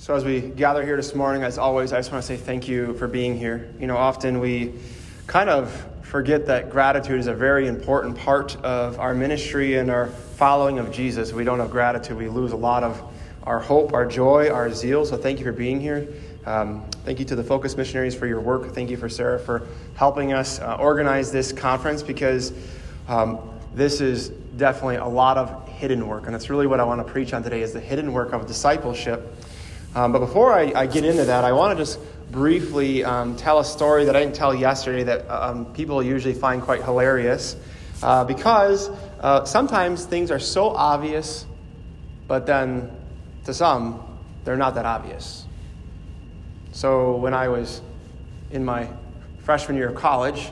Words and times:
So, 0.00 0.14
as 0.14 0.24
we 0.24 0.40
gather 0.40 0.82
here 0.82 0.96
this 0.96 1.14
morning, 1.14 1.42
as 1.42 1.58
always, 1.58 1.92
I 1.92 1.98
just 1.98 2.10
want 2.10 2.24
to 2.24 2.26
say 2.26 2.38
thank 2.38 2.66
you 2.66 2.94
for 2.94 3.06
being 3.06 3.36
here. 3.36 3.68
You 3.78 3.86
know, 3.86 3.98
often 3.98 4.40
we 4.40 4.72
kind 5.26 5.50
of 5.50 5.70
forget 6.00 6.46
that 6.46 6.70
gratitude 6.70 7.20
is 7.20 7.26
a 7.26 7.34
very 7.34 7.68
important 7.68 8.16
part 8.16 8.56
of 8.64 8.98
our 8.98 9.12
ministry 9.12 9.76
and 9.76 9.90
our 9.90 10.06
following 10.06 10.78
of 10.78 10.90
Jesus. 10.90 11.28
If 11.28 11.36
we 11.36 11.44
don't 11.44 11.58
have 11.58 11.70
gratitude, 11.70 12.16
we 12.16 12.30
lose 12.30 12.52
a 12.52 12.56
lot 12.56 12.82
of 12.82 13.02
our 13.42 13.60
hope, 13.60 13.92
our 13.92 14.06
joy, 14.06 14.48
our 14.48 14.72
zeal. 14.72 15.04
So, 15.04 15.18
thank 15.18 15.38
you 15.38 15.44
for 15.44 15.52
being 15.52 15.82
here. 15.82 16.08
Um, 16.46 16.82
thank 17.04 17.18
you 17.18 17.26
to 17.26 17.36
the 17.36 17.44
Focus 17.44 17.76
Missionaries 17.76 18.14
for 18.14 18.26
your 18.26 18.40
work. 18.40 18.72
Thank 18.72 18.88
you 18.88 18.96
for 18.96 19.10
Sarah 19.10 19.38
for 19.38 19.66
helping 19.96 20.32
us 20.32 20.60
uh, 20.60 20.78
organize 20.80 21.30
this 21.30 21.52
conference 21.52 22.02
because 22.02 22.54
um, 23.06 23.38
this 23.74 24.00
is 24.00 24.30
definitely 24.56 24.96
a 24.96 25.06
lot 25.06 25.36
of 25.36 25.68
hidden 25.68 26.08
work, 26.08 26.24
and 26.24 26.32
that's 26.32 26.48
really 26.48 26.66
what 26.66 26.80
I 26.80 26.84
want 26.84 27.06
to 27.06 27.12
preach 27.12 27.34
on 27.34 27.42
today: 27.42 27.60
is 27.60 27.74
the 27.74 27.80
hidden 27.80 28.14
work 28.14 28.32
of 28.32 28.46
discipleship 28.46 29.30
um, 29.94 30.12
but 30.12 30.20
before 30.20 30.52
I, 30.52 30.72
I, 30.74 30.86
get 30.86 31.04
into 31.04 31.24
that, 31.24 31.44
I 31.44 31.52
want 31.52 31.76
to 31.76 31.84
just 31.84 31.98
briefly 32.30 33.02
um, 33.04 33.36
tell 33.36 33.58
a 33.58 33.64
story 33.64 34.04
that 34.04 34.14
I 34.14 34.20
didn't 34.20 34.36
tell 34.36 34.54
yesterday 34.54 35.02
that 35.02 35.28
um, 35.28 35.72
people 35.72 36.02
usually 36.02 36.34
find 36.34 36.62
quite 36.62 36.82
hilarious. 36.82 37.56
Uh, 38.02 38.24
because 38.24 38.88
uh, 39.20 39.44
sometimes 39.44 40.06
things 40.06 40.30
are 40.30 40.38
so 40.38 40.70
obvious, 40.70 41.44
but 42.28 42.46
then 42.46 42.90
to 43.44 43.52
some, 43.52 44.02
they're 44.44 44.56
not 44.56 44.74
that 44.74 44.86
obvious. 44.86 45.44
So 46.72 47.16
when 47.16 47.34
I 47.34 47.48
was 47.48 47.82
in 48.52 48.64
my 48.64 48.88
freshman 49.42 49.76
year 49.76 49.88
of 49.88 49.96
college, 49.96 50.50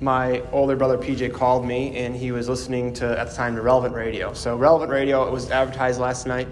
my 0.00 0.42
older 0.50 0.74
brother 0.74 0.98
PJ 0.98 1.32
called 1.32 1.64
me 1.64 1.96
and 1.98 2.16
he 2.16 2.32
was 2.32 2.48
listening 2.48 2.92
to, 2.94 3.18
at 3.18 3.28
the 3.28 3.34
time, 3.34 3.54
to 3.54 3.62
Relevant 3.62 3.94
Radio. 3.94 4.32
So, 4.32 4.56
Relevant 4.56 4.90
Radio, 4.90 5.24
it 5.28 5.30
was 5.30 5.50
advertised 5.50 6.00
last 6.00 6.26
night 6.26 6.48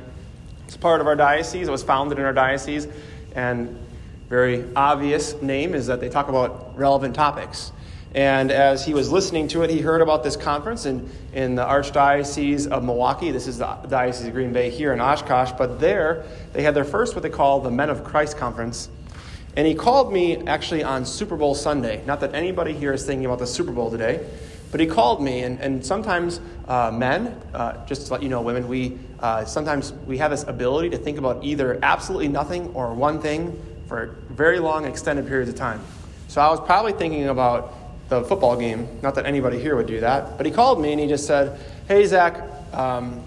it's 0.70 0.77
part 0.77 1.01
of 1.01 1.09
our 1.09 1.16
diocese. 1.16 1.66
It 1.66 1.70
was 1.73 1.83
founded 1.83 2.20
in 2.20 2.24
our 2.24 2.33
diocese. 2.33 2.87
And 3.34 3.77
very 4.29 4.65
obvious 4.76 5.35
name 5.43 5.74
is 5.74 5.88
that 5.88 5.99
they 5.99 6.09
talk 6.09 6.29
about 6.29 6.79
relevant 6.79 7.13
topics. 7.16 7.73
And 8.15 8.52
as 8.52 8.87
he 8.87 8.95
was 8.95 9.10
listening 9.10 9.48
to 9.48 9.63
it, 9.63 9.71
he 9.71 9.80
heard 9.80 10.01
about 10.01 10.23
this 10.23 10.37
conference 10.37 10.87
in, 10.87 11.10
in 11.32 11.57
the 11.57 11.65
Archdiocese 11.65 12.68
of 12.68 12.85
Milwaukee. 12.85 13.32
This 13.32 13.48
is 13.48 13.59
the 13.59 13.66
Diocese 13.88 14.29
of 14.29 14.32
Green 14.32 14.52
Bay 14.52 14.71
here 14.71 14.93
in 14.93 15.01
Oshkosh. 15.01 15.51
But 15.59 15.80
there, 15.80 16.24
they 16.52 16.63
had 16.63 16.76
their 16.76 16.85
first, 16.85 17.16
what 17.16 17.24
they 17.24 17.30
call 17.30 17.59
the 17.59 17.71
Men 17.73 17.91
of 17.91 18.04
Christ 18.04 18.38
Conference. 18.38 18.91
And 19.57 19.66
he 19.66 19.74
called 19.74 20.13
me 20.13 20.37
actually 20.46 20.85
on 20.85 21.04
Super 21.04 21.35
Bowl 21.35 21.57
Sunday. 21.57 22.04
Not 22.07 22.21
that 22.21 22.32
anybody 22.32 22.74
here 22.74 22.93
is 22.93 23.04
thinking 23.04 23.26
about 23.26 23.41
the 23.41 23.46
Super 23.48 23.73
Bowl 23.73 23.91
today, 23.91 24.24
but 24.71 24.80
he 24.80 24.87
called 24.87 25.23
me, 25.23 25.40
and, 25.40 25.59
and 25.60 25.85
sometimes 25.85 26.40
uh, 26.68 26.90
men, 26.93 27.40
uh, 27.52 27.85
just 27.87 28.07
to 28.07 28.13
let 28.13 28.23
you 28.23 28.29
know, 28.29 28.40
women, 28.40 28.68
we 28.68 28.99
uh, 29.18 29.45
sometimes 29.45 29.93
we 30.07 30.18
have 30.18 30.30
this 30.30 30.45
ability 30.45 30.90
to 30.90 30.99
think 30.99 31.18
about 31.18 31.43
either 31.45 31.79
absolutely 31.82 32.29
nothing 32.29 32.68
or 32.74 32.95
one 32.95 33.21
thing 33.21 33.60
for 33.87 34.16
very 34.30 34.60
long, 34.60 34.85
extended 34.85 35.26
periods 35.26 35.51
of 35.51 35.57
time. 35.57 35.80
So 36.29 36.41
I 36.41 36.48
was 36.48 36.60
probably 36.60 36.93
thinking 36.93 37.29
about 37.29 37.74
the 38.09 38.23
football 38.23 38.57
game. 38.57 38.88
Not 39.02 39.16
that 39.16 39.26
anybody 39.26 39.59
here 39.60 39.74
would 39.74 39.87
do 39.87 40.01
that, 40.01 40.37
but 40.37 40.46
he 40.46 40.52
called 40.52 40.80
me 40.80 40.93
and 40.93 41.01
he 41.01 41.09
just 41.09 41.26
said, 41.26 41.59
"Hey 41.88 42.07
Zach, 42.07 42.41
um, 42.73 43.21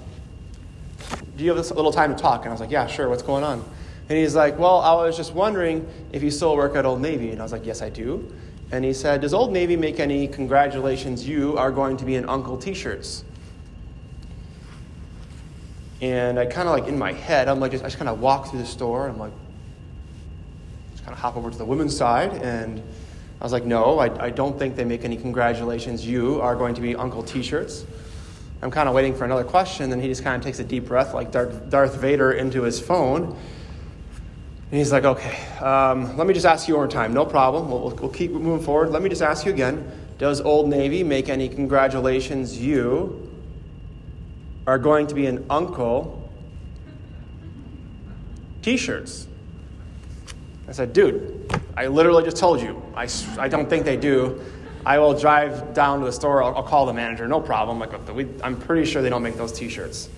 do 1.35 1.43
you 1.43 1.49
have 1.49 1.57
this 1.57 1.71
little 1.71 1.91
time 1.91 2.15
to 2.15 2.21
talk?" 2.21 2.41
And 2.41 2.49
I 2.49 2.51
was 2.51 2.61
like, 2.61 2.71
"Yeah, 2.71 2.87
sure. 2.87 3.09
What's 3.09 3.23
going 3.23 3.43
on?" 3.43 3.63
And 4.07 4.17
he's 4.17 4.35
like, 4.35 4.57
"Well, 4.57 4.79
I 4.79 4.93
was 4.93 5.17
just 5.17 5.33
wondering 5.33 5.85
if 6.13 6.23
you 6.23 6.31
still 6.31 6.55
work 6.55 6.75
at 6.77 6.85
Old 6.85 7.01
Navy." 7.01 7.31
And 7.31 7.41
I 7.41 7.43
was 7.43 7.51
like, 7.51 7.65
"Yes, 7.65 7.81
I 7.81 7.89
do." 7.89 8.33
And 8.73 8.83
he 8.83 8.91
said, 8.91 9.21
Does 9.21 9.35
Old 9.35 9.53
Navy 9.53 9.75
make 9.75 9.99
any 9.99 10.27
congratulations? 10.27 11.27
You 11.27 11.55
are 11.59 11.71
going 11.71 11.95
to 11.97 12.05
be 12.05 12.15
an 12.15 12.27
Uncle 12.27 12.57
t 12.57 12.73
shirts. 12.73 13.23
And 16.01 16.39
I 16.39 16.47
kind 16.47 16.67
of 16.67 16.73
like 16.73 16.87
in 16.87 16.97
my 16.97 17.13
head, 17.13 17.47
I'm 17.47 17.59
like, 17.59 17.71
just, 17.71 17.83
I 17.83 17.87
just 17.87 17.99
kind 17.99 18.09
of 18.09 18.19
walk 18.19 18.49
through 18.49 18.59
the 18.59 18.65
store. 18.65 19.03
And 19.03 19.13
I'm 19.13 19.19
like, 19.19 19.31
just 20.93 21.03
kind 21.03 21.13
of 21.13 21.19
hop 21.19 21.37
over 21.37 21.51
to 21.51 21.57
the 21.57 21.63
women's 21.63 21.95
side. 21.95 22.31
And 22.41 22.81
I 23.39 23.43
was 23.43 23.53
like, 23.53 23.63
No, 23.63 23.99
I, 23.99 24.25
I 24.25 24.29
don't 24.31 24.57
think 24.57 24.75
they 24.75 24.85
make 24.85 25.05
any 25.05 25.17
congratulations. 25.17 26.03
You 26.03 26.41
are 26.41 26.55
going 26.55 26.73
to 26.73 26.81
be 26.81 26.95
Uncle 26.95 27.21
t 27.21 27.43
shirts. 27.43 27.85
I'm 28.63 28.71
kind 28.71 28.89
of 28.89 28.95
waiting 28.95 29.13
for 29.13 29.23
another 29.23 29.43
question. 29.43 29.91
Then 29.91 30.01
he 30.01 30.07
just 30.07 30.23
kind 30.23 30.35
of 30.35 30.43
takes 30.43 30.57
a 30.57 30.63
deep 30.63 30.87
breath, 30.87 31.13
like 31.13 31.31
Darth, 31.31 31.69
Darth 31.69 31.97
Vader, 31.97 32.31
into 32.31 32.63
his 32.63 32.79
phone. 32.79 33.37
And 34.71 34.79
he's 34.79 34.91
like, 34.91 35.03
okay, 35.03 35.45
um, 35.59 36.17
let 36.17 36.25
me 36.25 36.33
just 36.33 36.45
ask 36.45 36.67
you 36.67 36.75
one 36.75 36.85
more 36.85 36.91
time. 36.91 37.13
No 37.13 37.25
problem. 37.25 37.69
We'll, 37.69 37.91
we'll 37.91 38.09
keep 38.09 38.31
moving 38.31 38.65
forward. 38.65 38.89
Let 38.89 39.03
me 39.03 39.09
just 39.09 39.21
ask 39.21 39.45
you 39.45 39.51
again. 39.51 39.89
Does 40.17 40.41
Old 40.41 40.67
Navy 40.67 41.03
make 41.03 41.29
any 41.29 41.47
congratulations? 41.47 42.59
You 42.59 43.29
are 44.65 44.79
going 44.79 45.07
to 45.07 45.15
be 45.15 45.25
an 45.25 45.45
uncle 45.49 46.29
t 48.61 48.77
shirts. 48.77 49.27
I 50.67 50.71
said, 50.71 50.93
dude, 50.93 51.51
I 51.75 51.87
literally 51.87 52.23
just 52.23 52.37
told 52.37 52.61
you. 52.61 52.81
I, 52.95 53.07
I 53.37 53.47
don't 53.47 53.69
think 53.69 53.85
they 53.85 53.97
do. 53.97 54.41
I 54.85 54.99
will 54.99 55.17
drive 55.17 55.73
down 55.73 55.99
to 55.99 56.05
the 56.05 56.11
store. 56.11 56.43
I'll, 56.43 56.55
I'll 56.55 56.63
call 56.63 56.85
the 56.85 56.93
manager. 56.93 57.27
No 57.27 57.39
problem. 57.39 57.79
Like, 57.79 57.93
I'm 58.43 58.59
pretty 58.59 58.89
sure 58.89 59.01
they 59.01 59.09
don't 59.09 59.23
make 59.23 59.35
those 59.35 59.51
t 59.51 59.69
shirts. 59.69 60.09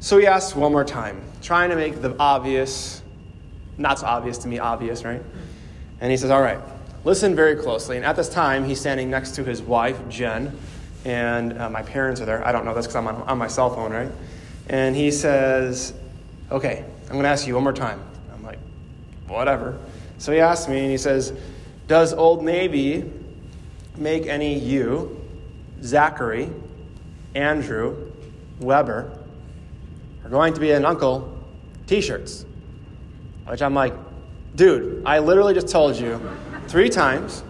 So 0.00 0.18
he 0.18 0.26
asked 0.26 0.56
one 0.56 0.72
more 0.72 0.84
time, 0.84 1.22
trying 1.42 1.70
to 1.70 1.76
make 1.76 2.02
the 2.02 2.16
obvious 2.18 3.01
not 3.78 3.98
so 3.98 4.06
obvious 4.06 4.38
to 4.38 4.48
me, 4.48 4.58
obvious, 4.58 5.04
right? 5.04 5.22
And 6.00 6.10
he 6.10 6.16
says, 6.16 6.30
All 6.30 6.42
right, 6.42 6.58
listen 7.04 7.34
very 7.34 7.56
closely. 7.56 7.96
And 7.96 8.04
at 8.04 8.16
this 8.16 8.28
time, 8.28 8.64
he's 8.64 8.80
standing 8.80 9.10
next 9.10 9.34
to 9.36 9.44
his 9.44 9.62
wife, 9.62 9.98
Jen, 10.08 10.56
and 11.04 11.58
uh, 11.58 11.70
my 11.70 11.82
parents 11.82 12.20
are 12.20 12.24
there. 12.24 12.46
I 12.46 12.52
don't 12.52 12.64
know 12.64 12.74
this 12.74 12.86
because 12.86 12.96
I'm 12.96 13.06
on, 13.06 13.22
on 13.22 13.38
my 13.38 13.48
cell 13.48 13.74
phone, 13.74 13.92
right? 13.92 14.10
And 14.68 14.94
he 14.94 15.10
says, 15.10 15.94
Okay, 16.50 16.84
I'm 17.04 17.12
going 17.12 17.22
to 17.22 17.28
ask 17.28 17.46
you 17.46 17.54
one 17.54 17.62
more 17.62 17.72
time. 17.72 18.02
I'm 18.32 18.42
like, 18.42 18.58
Whatever. 19.26 19.78
So 20.18 20.32
he 20.32 20.40
asks 20.40 20.68
me, 20.68 20.80
and 20.80 20.90
he 20.90 20.98
says, 20.98 21.32
Does 21.88 22.12
Old 22.12 22.44
Navy 22.44 23.10
make 23.96 24.26
any 24.26 24.58
you, 24.58 25.20
Zachary, 25.82 26.50
Andrew, 27.34 28.12
Weber, 28.60 29.18
are 30.24 30.30
going 30.30 30.54
to 30.54 30.60
be 30.60 30.70
an 30.70 30.84
uncle 30.84 31.36
t 31.86 32.00
shirts? 32.00 32.44
Which 33.46 33.62
I'm 33.62 33.74
like, 33.74 33.94
dude, 34.54 35.02
I 35.04 35.18
literally 35.18 35.54
just 35.54 35.68
told 35.68 35.98
you 35.98 36.20
three 36.68 36.88
times 36.88 37.42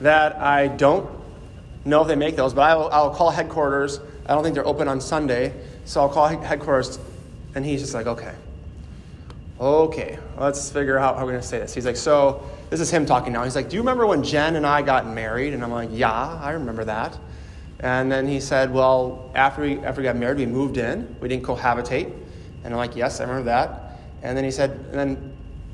that 0.00 0.36
I 0.36 0.68
don't 0.68 1.08
know 1.84 2.02
if 2.02 2.08
they 2.08 2.16
make 2.16 2.36
those, 2.36 2.54
but 2.54 2.62
I 2.62 2.74
will, 2.74 2.88
I'll 2.90 3.14
call 3.14 3.30
headquarters. 3.30 4.00
I 4.26 4.34
don't 4.34 4.42
think 4.42 4.54
they're 4.54 4.66
open 4.66 4.88
on 4.88 5.00
Sunday, 5.00 5.54
so 5.84 6.00
I'll 6.00 6.08
call 6.08 6.28
headquarters. 6.28 6.98
And 7.54 7.64
he's 7.64 7.80
just 7.80 7.94
like, 7.94 8.06
okay. 8.06 8.34
Okay, 9.60 10.18
let's 10.38 10.70
figure 10.70 10.98
out 10.98 11.16
how 11.16 11.24
we're 11.24 11.32
going 11.32 11.42
to 11.42 11.46
say 11.46 11.58
this. 11.58 11.74
He's 11.74 11.84
like, 11.84 11.96
so 11.96 12.48
this 12.70 12.80
is 12.80 12.90
him 12.90 13.04
talking 13.04 13.32
now. 13.32 13.44
He's 13.44 13.56
like, 13.56 13.68
do 13.68 13.76
you 13.76 13.82
remember 13.82 14.06
when 14.06 14.22
Jen 14.22 14.56
and 14.56 14.66
I 14.66 14.80
got 14.80 15.06
married? 15.06 15.52
And 15.52 15.62
I'm 15.62 15.70
like, 15.70 15.90
yeah, 15.92 16.10
I 16.10 16.52
remember 16.52 16.84
that. 16.84 17.18
And 17.80 18.10
then 18.10 18.26
he 18.26 18.40
said, 18.40 18.72
well, 18.72 19.30
after 19.34 19.62
we, 19.62 19.78
after 19.80 20.00
we 20.00 20.04
got 20.04 20.16
married, 20.16 20.38
we 20.38 20.46
moved 20.46 20.76
in. 20.76 21.14
We 21.20 21.28
didn't 21.28 21.44
cohabitate. 21.44 22.12
And 22.64 22.72
I'm 22.72 22.78
like, 22.78 22.94
yes, 22.94 23.20
I 23.20 23.24
remember 23.24 23.44
that. 23.44 23.98
And 24.22 24.36
then 24.36 24.44
he 24.44 24.50
said, 24.50 24.70
and 24.70 24.94
then, 24.94 25.29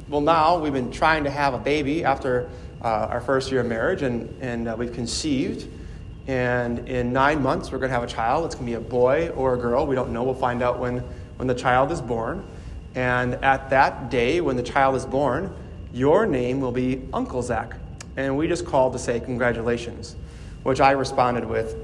well, 0.09 0.21
now 0.21 0.59
we've 0.59 0.73
been 0.73 0.93
trying 0.93 1.25
to 1.25 1.31
have 1.31 1.55
a 1.55 1.59
baby 1.59 2.05
after 2.05 2.49
uh, 2.81 3.09
our 3.11 3.21
first 3.21 3.51
year 3.51 3.63
of 3.63 3.67
marriage, 3.67 4.03
and, 4.03 4.33
and 4.41 4.69
uh, 4.69 4.77
we've 4.79 4.93
conceived. 4.93 5.69
And 6.29 6.89
in 6.89 7.13
nine 7.13 7.43
months, 7.43 7.73
we're 7.73 7.79
going 7.79 7.91
to 7.91 7.95
have 7.95 8.05
a 8.05 8.09
child. 8.09 8.47
It's 8.47 8.55
going 8.55 8.67
to 8.67 8.71
be 8.71 8.87
a 8.87 8.89
boy 8.89 9.31
or 9.31 9.55
a 9.55 9.59
girl. 9.59 9.85
We 9.87 9.97
don't 9.97 10.13
know. 10.13 10.23
We'll 10.23 10.35
find 10.35 10.63
out 10.63 10.79
when, 10.79 10.99
when 11.37 11.49
the 11.49 11.55
child 11.55 11.91
is 11.91 12.01
born. 12.01 12.47
And 12.95 13.35
at 13.45 13.71
that 13.71 14.09
day, 14.09 14.41
when 14.41 14.57
the 14.57 14.63
child 14.63 14.95
is 14.95 15.05
born, 15.05 15.53
your 15.93 16.25
name 16.25 16.61
will 16.61 16.73
be 16.73 17.03
Uncle 17.13 17.43
Zach. 17.43 17.75
And 18.17 18.37
we 18.37 18.47
just 18.47 18.65
called 18.65 18.93
to 18.93 18.99
say 19.01 19.19
congratulations, 19.19 20.15
which 20.63 20.81
I 20.81 20.93
responded 20.93 21.45
with, 21.45 21.77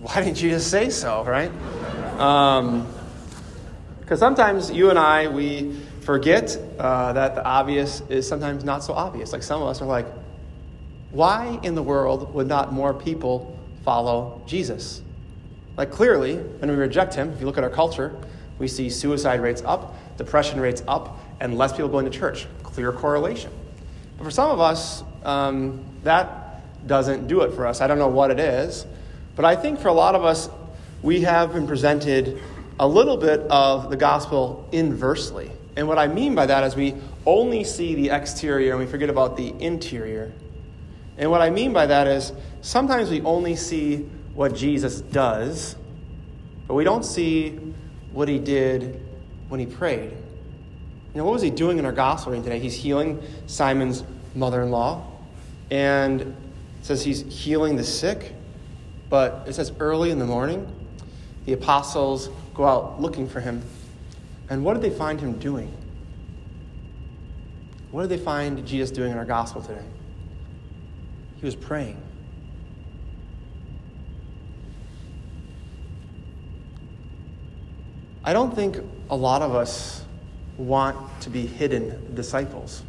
Why 0.00 0.24
didn't 0.24 0.42
you 0.42 0.50
just 0.50 0.70
say 0.70 0.90
so, 0.90 1.24
right? 1.24 1.52
Because 2.12 2.58
um, 2.60 4.18
sometimes 4.18 4.72
you 4.72 4.90
and 4.90 4.98
I, 4.98 5.28
we 5.28 5.80
forget 6.10 6.58
uh, 6.80 7.12
that 7.12 7.36
the 7.36 7.44
obvious 7.44 8.02
is 8.08 8.26
sometimes 8.26 8.64
not 8.64 8.82
so 8.82 8.92
obvious. 8.92 9.32
Like 9.32 9.44
some 9.44 9.62
of 9.62 9.68
us 9.68 9.80
are 9.80 9.86
like, 9.86 10.06
why 11.12 11.60
in 11.62 11.76
the 11.76 11.84
world 11.84 12.34
would 12.34 12.48
not 12.48 12.72
more 12.72 12.92
people 12.92 13.56
follow 13.84 14.42
Jesus? 14.44 15.02
Like 15.76 15.92
clearly, 15.92 16.34
when 16.34 16.68
we 16.68 16.74
reject 16.74 17.14
him, 17.14 17.30
if 17.30 17.38
you 17.38 17.46
look 17.46 17.58
at 17.58 17.62
our 17.62 17.70
culture, 17.70 18.16
we 18.58 18.66
see 18.66 18.90
suicide 18.90 19.40
rates 19.40 19.62
up, 19.64 19.94
depression 20.18 20.58
rates 20.58 20.82
up, 20.88 21.16
and 21.38 21.56
less 21.56 21.70
people 21.70 21.88
going 21.88 22.06
to 22.06 22.18
church. 22.18 22.48
Clear 22.64 22.90
correlation. 22.90 23.52
But 24.18 24.24
for 24.24 24.32
some 24.32 24.50
of 24.50 24.58
us, 24.58 25.04
um, 25.24 25.84
that 26.02 26.88
doesn't 26.88 27.28
do 27.28 27.42
it 27.42 27.54
for 27.54 27.68
us. 27.68 27.80
I 27.80 27.86
don't 27.86 27.98
know 27.98 28.08
what 28.08 28.32
it 28.32 28.40
is, 28.40 28.84
but 29.36 29.44
I 29.44 29.54
think 29.54 29.78
for 29.78 29.86
a 29.86 29.92
lot 29.92 30.16
of 30.16 30.24
us, 30.24 30.50
we 31.02 31.20
have 31.20 31.52
been 31.52 31.68
presented 31.68 32.42
a 32.80 32.88
little 32.88 33.16
bit 33.16 33.42
of 33.42 33.90
the 33.90 33.96
gospel 33.96 34.68
inversely. 34.72 35.52
And 35.76 35.86
what 35.86 35.98
I 35.98 36.08
mean 36.08 36.34
by 36.34 36.46
that 36.46 36.64
is 36.64 36.74
we 36.74 36.94
only 37.26 37.64
see 37.64 37.94
the 37.94 38.10
exterior 38.10 38.70
and 38.70 38.80
we 38.80 38.86
forget 38.86 39.08
about 39.08 39.36
the 39.36 39.54
interior. 39.60 40.32
And 41.16 41.30
what 41.30 41.42
I 41.42 41.50
mean 41.50 41.72
by 41.72 41.86
that 41.86 42.06
is 42.06 42.32
sometimes 42.60 43.10
we 43.10 43.20
only 43.22 43.56
see 43.56 44.08
what 44.34 44.54
Jesus 44.54 45.00
does, 45.00 45.76
but 46.66 46.74
we 46.74 46.84
don't 46.84 47.04
see 47.04 47.58
what 48.12 48.28
he 48.28 48.38
did 48.38 49.00
when 49.48 49.60
he 49.60 49.66
prayed. 49.66 50.10
You 50.10 51.18
know, 51.18 51.24
what 51.24 51.32
was 51.32 51.42
he 51.42 51.50
doing 51.50 51.78
in 51.78 51.84
our 51.84 51.92
gospel 51.92 52.32
reading 52.32 52.44
today? 52.44 52.58
He's 52.58 52.74
healing 52.74 53.22
Simon's 53.46 54.04
mother 54.34 54.62
in 54.62 54.70
law, 54.70 55.04
and 55.70 56.20
it 56.20 56.34
says 56.82 57.02
he's 57.04 57.22
healing 57.22 57.76
the 57.76 57.84
sick. 57.84 58.32
But 59.08 59.44
it 59.48 59.54
says 59.54 59.72
early 59.80 60.10
in 60.10 60.20
the 60.20 60.24
morning, 60.24 60.72
the 61.44 61.52
apostles 61.52 62.28
go 62.54 62.64
out 62.64 63.00
looking 63.00 63.28
for 63.28 63.40
him. 63.40 63.62
And 64.50 64.64
what 64.64 64.74
did 64.74 64.82
they 64.82 64.96
find 64.96 65.20
him 65.20 65.38
doing? 65.38 65.72
What 67.92 68.02
did 68.02 68.10
they 68.10 68.22
find 68.22 68.66
Jesus 68.66 68.90
doing 68.90 69.12
in 69.12 69.16
our 69.16 69.24
gospel 69.24 69.62
today? 69.62 69.84
He 71.36 71.46
was 71.46 71.56
praying. 71.56 72.00
I 78.22 78.32
don't 78.32 78.54
think 78.54 78.78
a 79.08 79.16
lot 79.16 79.40
of 79.40 79.54
us 79.54 80.04
want 80.58 80.98
to 81.22 81.30
be 81.30 81.46
hidden 81.46 82.14
disciples. 82.14 82.82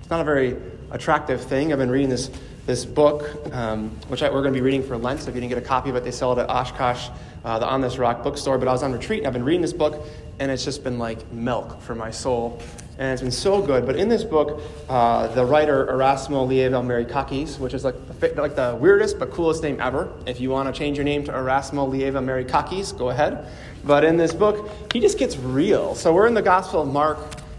It's 0.00 0.10
not 0.10 0.20
a 0.20 0.24
very 0.24 0.56
attractive 0.90 1.40
thing. 1.40 1.72
I've 1.72 1.78
been 1.78 1.90
reading 1.90 2.10
this, 2.10 2.30
this 2.66 2.84
book, 2.84 3.30
um, 3.54 3.90
which 4.08 4.22
I, 4.22 4.28
we're 4.28 4.42
going 4.42 4.52
to 4.52 4.58
be 4.58 4.62
reading 4.62 4.82
for 4.82 4.98
Lent. 4.98 5.20
So 5.20 5.28
if 5.28 5.34
you 5.34 5.40
didn't 5.40 5.54
get 5.54 5.62
a 5.62 5.66
copy 5.66 5.88
of 5.88 5.96
it, 5.96 6.04
they 6.04 6.10
sell 6.10 6.32
it 6.32 6.38
at 6.42 6.50
Oshkosh, 6.50 7.08
uh, 7.44 7.58
the 7.60 7.66
On 7.66 7.80
This 7.80 7.96
Rock 7.96 8.22
bookstore. 8.22 8.58
But 8.58 8.68
I 8.68 8.72
was 8.72 8.82
on 8.82 8.92
retreat 8.92 9.20
and 9.20 9.28
I've 9.28 9.32
been 9.32 9.44
reading 9.44 9.62
this 9.62 9.72
book, 9.72 10.04
and 10.40 10.50
it's 10.50 10.64
just 10.64 10.82
been 10.82 10.98
like 10.98 11.32
milk 11.32 11.80
for 11.80 11.94
my 11.94 12.10
soul. 12.10 12.60
And 12.98 13.12
it's 13.12 13.22
been 13.22 13.30
so 13.30 13.60
good. 13.60 13.86
But 13.86 13.96
in 13.96 14.08
this 14.08 14.24
book, 14.24 14.62
uh, 14.88 15.28
the 15.28 15.44
writer 15.44 15.86
Erasmo 15.86 16.48
Leiva 16.48 16.80
Merikakis, 16.80 17.58
which 17.58 17.74
is 17.74 17.84
like 17.84 17.94
the, 18.20 18.40
like 18.40 18.56
the 18.56 18.76
weirdest 18.80 19.18
but 19.18 19.30
coolest 19.30 19.62
name 19.62 19.78
ever. 19.80 20.12
If 20.26 20.40
you 20.40 20.50
want 20.50 20.72
to 20.72 20.76
change 20.76 20.96
your 20.96 21.04
name 21.04 21.22
to 21.24 21.32
Erasmo 21.32 21.88
Leiva 21.88 22.20
Merikakis, 22.20 22.96
go 22.96 23.10
ahead. 23.10 23.46
But 23.84 24.02
in 24.02 24.16
this 24.16 24.32
book, 24.32 24.70
he 24.92 25.00
just 25.00 25.18
gets 25.18 25.36
real. 25.36 25.94
So 25.94 26.12
we're 26.12 26.26
in 26.26 26.34
the 26.34 26.42
Gospel 26.42 26.82
of 26.82 26.88
Mark 26.88 27.18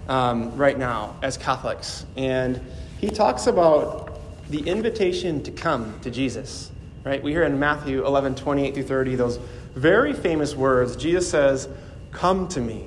um, 0.09 0.57
right 0.57 0.77
now 0.77 1.15
as 1.21 1.37
Catholics. 1.37 2.05
And 2.17 2.59
he 2.99 3.09
talks 3.09 3.45
about 3.45 4.06
the 4.49 4.59
invitation 4.67 5.43
to 5.43 5.51
come 5.51 5.99
to 6.01 6.11
Jesus. 6.11 6.71
Right? 7.03 7.21
We 7.23 7.31
hear 7.31 7.43
in 7.43 7.57
Matthew 7.57 8.05
11, 8.05 8.35
28 8.35 8.73
through 8.73 8.83
30, 8.83 9.15
those 9.15 9.37
very 9.75 10.13
famous 10.13 10.55
words. 10.55 10.95
Jesus 10.95 11.29
says, 11.29 11.69
Come 12.11 12.47
to 12.49 12.59
me, 12.59 12.85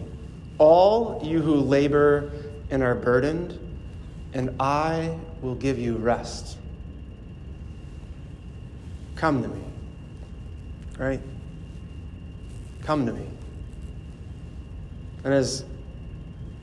all 0.59 1.21
you 1.25 1.41
who 1.41 1.55
labor 1.55 2.31
and 2.71 2.83
are 2.83 2.95
burdened, 2.95 3.59
and 4.33 4.55
I 4.61 5.19
will 5.41 5.55
give 5.55 5.79
you 5.79 5.97
rest. 5.97 6.59
Come 9.17 9.43
to 9.43 9.49
me. 9.49 9.63
Right? 10.99 11.21
Come 12.83 13.07
to 13.07 13.13
me. 13.13 13.27
And 15.25 15.35
as 15.35 15.65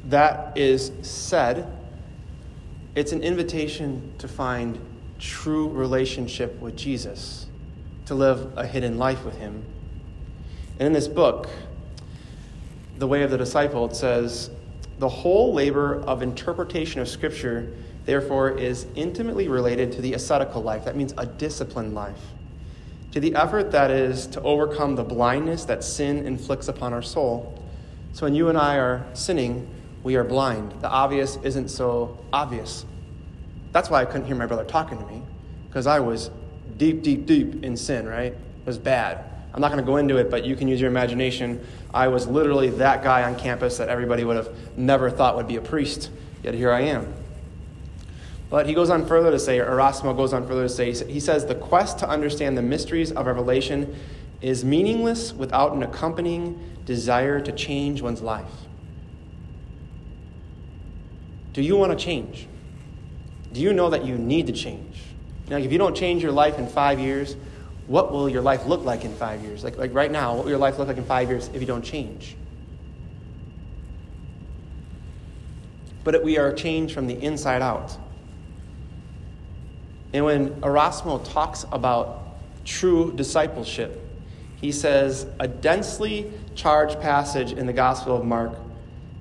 that 0.06 0.58
is 0.58 0.92
said, 1.02 1.72
it's 2.96 3.12
an 3.12 3.22
invitation 3.22 4.14
to 4.18 4.28
find 4.28 4.80
true 5.20 5.70
relationship 5.70 6.60
with 6.60 6.76
Jesus, 6.76 7.48
to 8.06 8.16
live 8.16 8.58
a 8.58 8.66
hidden 8.66 8.98
life 8.98 9.24
with 9.24 9.38
Him. 9.38 9.64
And 10.80 10.88
in 10.88 10.94
this 10.94 11.08
book, 11.08 11.50
The 12.98 13.08
Way 13.08 13.24
of 13.24 13.32
the 13.32 13.38
Disciple, 13.38 13.86
it 13.86 13.96
says, 13.96 14.50
The 15.00 15.10
whole 15.10 15.54
labor 15.54 16.02
of 16.02 16.22
interpretation 16.22 17.02
of 17.02 17.08
Scripture, 17.08 17.74
therefore, 18.06 18.58
is 18.58 18.86
intimately 18.96 19.48
related 19.48 19.92
to 19.94 20.02
the 20.02 20.14
ascetical 20.14 20.62
life. 20.62 20.86
That 20.86 20.96
means 20.96 21.14
a 21.18 21.26
disciplined 21.26 21.94
life 21.94 22.22
to 23.18 23.20
the 23.20 23.34
effort 23.36 23.72
that 23.72 23.90
is 23.90 24.28
to 24.28 24.42
overcome 24.42 24.96
the 24.96 25.04
blindness 25.04 25.66
that 25.66 25.84
sin 25.84 26.26
inflicts 26.26 26.68
upon 26.68 26.94
our 26.94 27.02
soul. 27.02 27.60
So 28.14 28.26
when 28.26 28.36
you 28.36 28.50
and 28.50 28.58
I 28.58 28.78
are 28.78 29.06
sinning, 29.14 29.68
we 30.04 30.16
are 30.16 30.24
blind. 30.24 30.72
The 30.82 30.90
obvious 30.90 31.38
isn't 31.44 31.70
so 31.70 32.18
obvious. 32.32 32.86
That's 33.72 33.90
why 33.90 34.02
I 34.02 34.06
couldn't 34.06 34.28
hear 34.28 34.36
my 34.36 34.46
brother 34.46 34.64
talking 34.64 34.98
to 34.98 35.06
me, 35.06 35.22
because 35.68 35.88
I 35.88 36.00
was 36.00 36.32
deep, 36.78 37.02
deep, 37.04 37.26
deep 37.26 37.64
in 37.64 37.78
sin, 37.78 38.08
right? 38.08 38.34
It 38.34 38.66
was 38.66 38.78
bad. 38.78 39.24
I'm 39.54 39.62
not 39.62 39.72
going 39.72 39.84
to 39.84 39.86
go 39.86 39.98
into 39.98 40.18
it, 40.18 40.30
but 40.30 40.46
you 40.46 40.56
can 40.56 40.68
use 40.68 40.80
your 40.80 40.90
imagination. 40.90 41.66
I 41.94 42.10
was 42.10 42.28
literally 42.28 42.70
that 42.72 43.04
guy 43.04 43.24
on 43.24 43.36
campus 43.36 43.78
that 43.78 43.90
everybody 43.90 44.24
would 44.24 44.36
have 44.36 44.54
never 44.78 45.10
thought 45.10 45.36
would 45.36 45.48
be 45.48 45.56
a 45.56 45.62
priest, 45.62 46.12
yet 46.44 46.54
here 46.54 46.72
I 46.72 46.82
am. 46.82 47.14
But 48.50 48.68
he 48.68 48.74
goes 48.74 48.90
on 48.90 49.06
further 49.06 49.32
to 49.32 49.40
say, 49.40 49.58
Erasmo 49.58 50.16
goes 50.16 50.32
on 50.32 50.48
further 50.48 50.64
to 50.64 50.70
say, 50.70 50.94
he 51.12 51.20
says, 51.20 51.46
the 51.46 51.56
quest 51.56 52.00
to 52.00 52.08
understand 52.08 52.58
the 52.58 52.62
mysteries 52.62 53.12
of 53.12 53.26
revelation 53.26 53.96
is 54.42 54.64
meaningless 54.64 55.34
without 55.34 55.74
an 55.74 55.84
accompanying 55.84 56.78
desire 56.86 57.42
to 57.42 57.52
change 57.52 58.02
one's 58.02 58.22
life. 58.22 58.46
Do 61.54 61.62
you 61.62 61.76
want 61.76 61.98
to 61.98 62.06
change? 62.06 62.48
Do 63.54 63.62
you 63.62 63.74
know 63.74 63.90
that 63.90 64.06
you 64.06 64.18
need 64.18 64.48
to 64.48 64.54
change? 64.54 65.02
Now, 65.50 65.58
if 65.58 65.72
you 65.72 65.78
don't 65.78 65.96
change 65.96 66.22
your 66.22 66.32
life 66.32 66.60
in 66.60 66.68
five 66.68 67.00
years, 67.00 67.36
what 67.88 68.12
will 68.12 68.28
your 68.28 68.42
life 68.42 68.66
look 68.66 68.84
like 68.84 69.06
in 69.06 69.14
five 69.16 69.42
years? 69.42 69.64
Like, 69.64 69.78
like 69.78 69.94
right 69.94 70.12
now, 70.12 70.36
what 70.36 70.44
will 70.44 70.52
your 70.52 70.60
life 70.60 70.78
look 70.78 70.90
like 70.90 70.98
in 70.98 71.06
five 71.06 71.30
years 71.30 71.50
if 71.54 71.62
you 71.62 71.68
don't 71.68 71.84
change? 71.84 72.36
But 76.04 76.24
we 76.24 76.38
are 76.38 76.54
changed 76.54 76.94
from 76.94 77.08
the 77.08 77.22
inside 77.22 77.62
out. 77.62 77.98
And 80.14 80.26
when 80.26 80.62
Erasmo 80.62 81.24
talks 81.32 81.66
about 81.72 82.24
true 82.66 83.14
discipleship, 83.14 84.04
he 84.60 84.72
says 84.72 85.28
a 85.40 85.48
densely 85.48 86.32
charged 86.56 87.00
passage 87.00 87.54
in 87.54 87.68
the 87.68 87.74
Gospel 87.74 88.18
of 88.18 88.26
Mark 88.26 88.54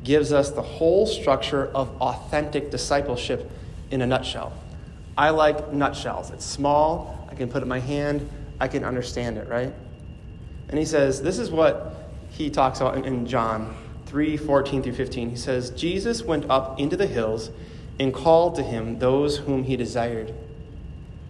gives 0.03 0.33
us 0.33 0.51
the 0.51 0.63
whole 0.63 1.07
structure 1.07 1.67
of 1.67 1.91
authentic 2.01 2.71
discipleship 2.71 3.51
in 3.91 4.03
a 4.03 4.07
nutshell. 4.07 4.53
I 5.17 5.31
like 5.31 5.73
nutshells. 5.73 6.31
It's 6.31 6.45
small, 6.45 7.27
I 7.31 7.35
can 7.35 7.49
put 7.49 7.59
it 7.59 7.63
in 7.63 7.69
my 7.69 7.81
hand, 7.81 8.29
I 8.61 8.69
can 8.69 8.85
understand 8.85 9.39
it, 9.39 9.49
right? 9.49 9.73
And 10.69 10.79
he 10.79 10.85
says, 10.85 11.23
this 11.23 11.39
is 11.39 11.51
what 11.51 12.11
he 12.31 12.51
talks 12.51 12.81
about 12.81 13.05
in, 13.07 13.27
John 13.27 13.77
3 14.07 14.37
14 14.37 14.83
through 14.83 14.93
15. 14.93 15.31
He 15.31 15.37
says, 15.37 15.71
Jesus 15.71 16.23
went 16.23 16.49
up 16.51 16.79
into 16.79 16.97
the 16.97 17.07
hills 17.07 17.51
and 17.99 18.13
called 18.13 18.57
to 18.57 18.63
him 18.63 18.99
those 18.99 19.39
whom 19.39 19.65
he 19.65 19.77
desired. 19.77 20.35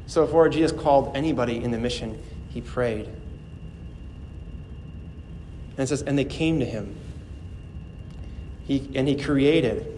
So 0.07 0.25
before 0.25 0.49
Jesus 0.49 0.73
called 0.73 1.17
anybody 1.17 1.63
in 1.63 1.71
the 1.71 1.79
mission, 1.79 2.21
he 2.49 2.61
prayed. 2.61 3.07
And 5.77 5.81
it 5.85 5.89
says, 5.89 6.03
and 6.03 6.19
they 6.19 6.25
came 6.25 6.59
to 6.61 6.65
him. 6.65 6.97
He, 8.67 8.91
and 8.95 9.07
he 9.07 9.17
created 9.17 9.93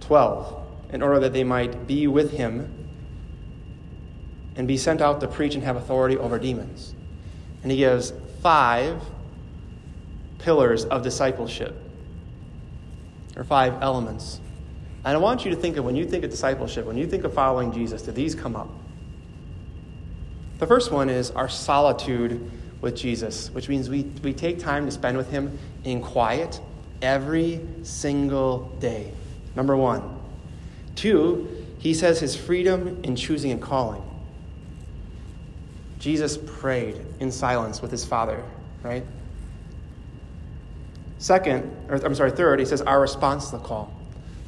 12 0.00 0.65
in 0.92 1.02
order 1.02 1.20
that 1.20 1.32
they 1.32 1.44
might 1.44 1.86
be 1.86 2.06
with 2.06 2.32
him 2.32 2.72
and 4.56 4.66
be 4.66 4.76
sent 4.76 5.00
out 5.00 5.20
to 5.20 5.28
preach 5.28 5.54
and 5.54 5.62
have 5.64 5.76
authority 5.76 6.16
over 6.16 6.38
demons. 6.38 6.94
And 7.62 7.70
he 7.70 7.78
gives 7.78 8.12
five 8.42 9.02
pillars 10.38 10.84
of 10.84 11.02
discipleship, 11.02 11.74
or 13.36 13.44
five 13.44 13.82
elements. 13.82 14.40
And 15.04 15.16
I 15.16 15.18
want 15.18 15.44
you 15.44 15.50
to 15.50 15.56
think 15.56 15.76
of 15.76 15.84
when 15.84 15.96
you 15.96 16.06
think 16.06 16.24
of 16.24 16.30
discipleship, 16.30 16.86
when 16.86 16.96
you 16.96 17.06
think 17.06 17.24
of 17.24 17.34
following 17.34 17.72
Jesus, 17.72 18.02
do 18.02 18.12
these 18.12 18.34
come 18.34 18.56
up? 18.56 18.68
The 20.58 20.66
first 20.66 20.90
one 20.90 21.10
is 21.10 21.30
our 21.32 21.48
solitude 21.48 22.50
with 22.80 22.96
Jesus, 22.96 23.50
which 23.50 23.68
means 23.68 23.90
we, 23.90 24.04
we 24.22 24.32
take 24.32 24.58
time 24.58 24.86
to 24.86 24.92
spend 24.92 25.16
with 25.16 25.30
Him 25.30 25.58
in 25.84 26.00
quiet 26.00 26.60
every 27.02 27.60
single 27.82 28.70
day. 28.80 29.12
Number 29.54 29.76
one. 29.76 30.15
Two, 30.96 31.64
He 31.78 31.94
says 31.94 32.18
His 32.18 32.34
freedom 32.34 33.00
in 33.04 33.14
choosing 33.14 33.52
and 33.52 33.62
calling. 33.62 34.02
Jesus 36.00 36.38
prayed 36.44 37.00
in 37.20 37.30
silence 37.30 37.80
with 37.80 37.90
His 37.90 38.04
Father, 38.04 38.42
right? 38.82 39.04
Second, 41.18 41.74
or 41.88 42.04
I'm 42.04 42.14
sorry, 42.14 42.32
third, 42.32 42.58
He 42.58 42.66
says 42.66 42.82
our 42.82 43.00
response 43.00 43.50
to 43.50 43.58
the 43.58 43.62
call. 43.62 43.92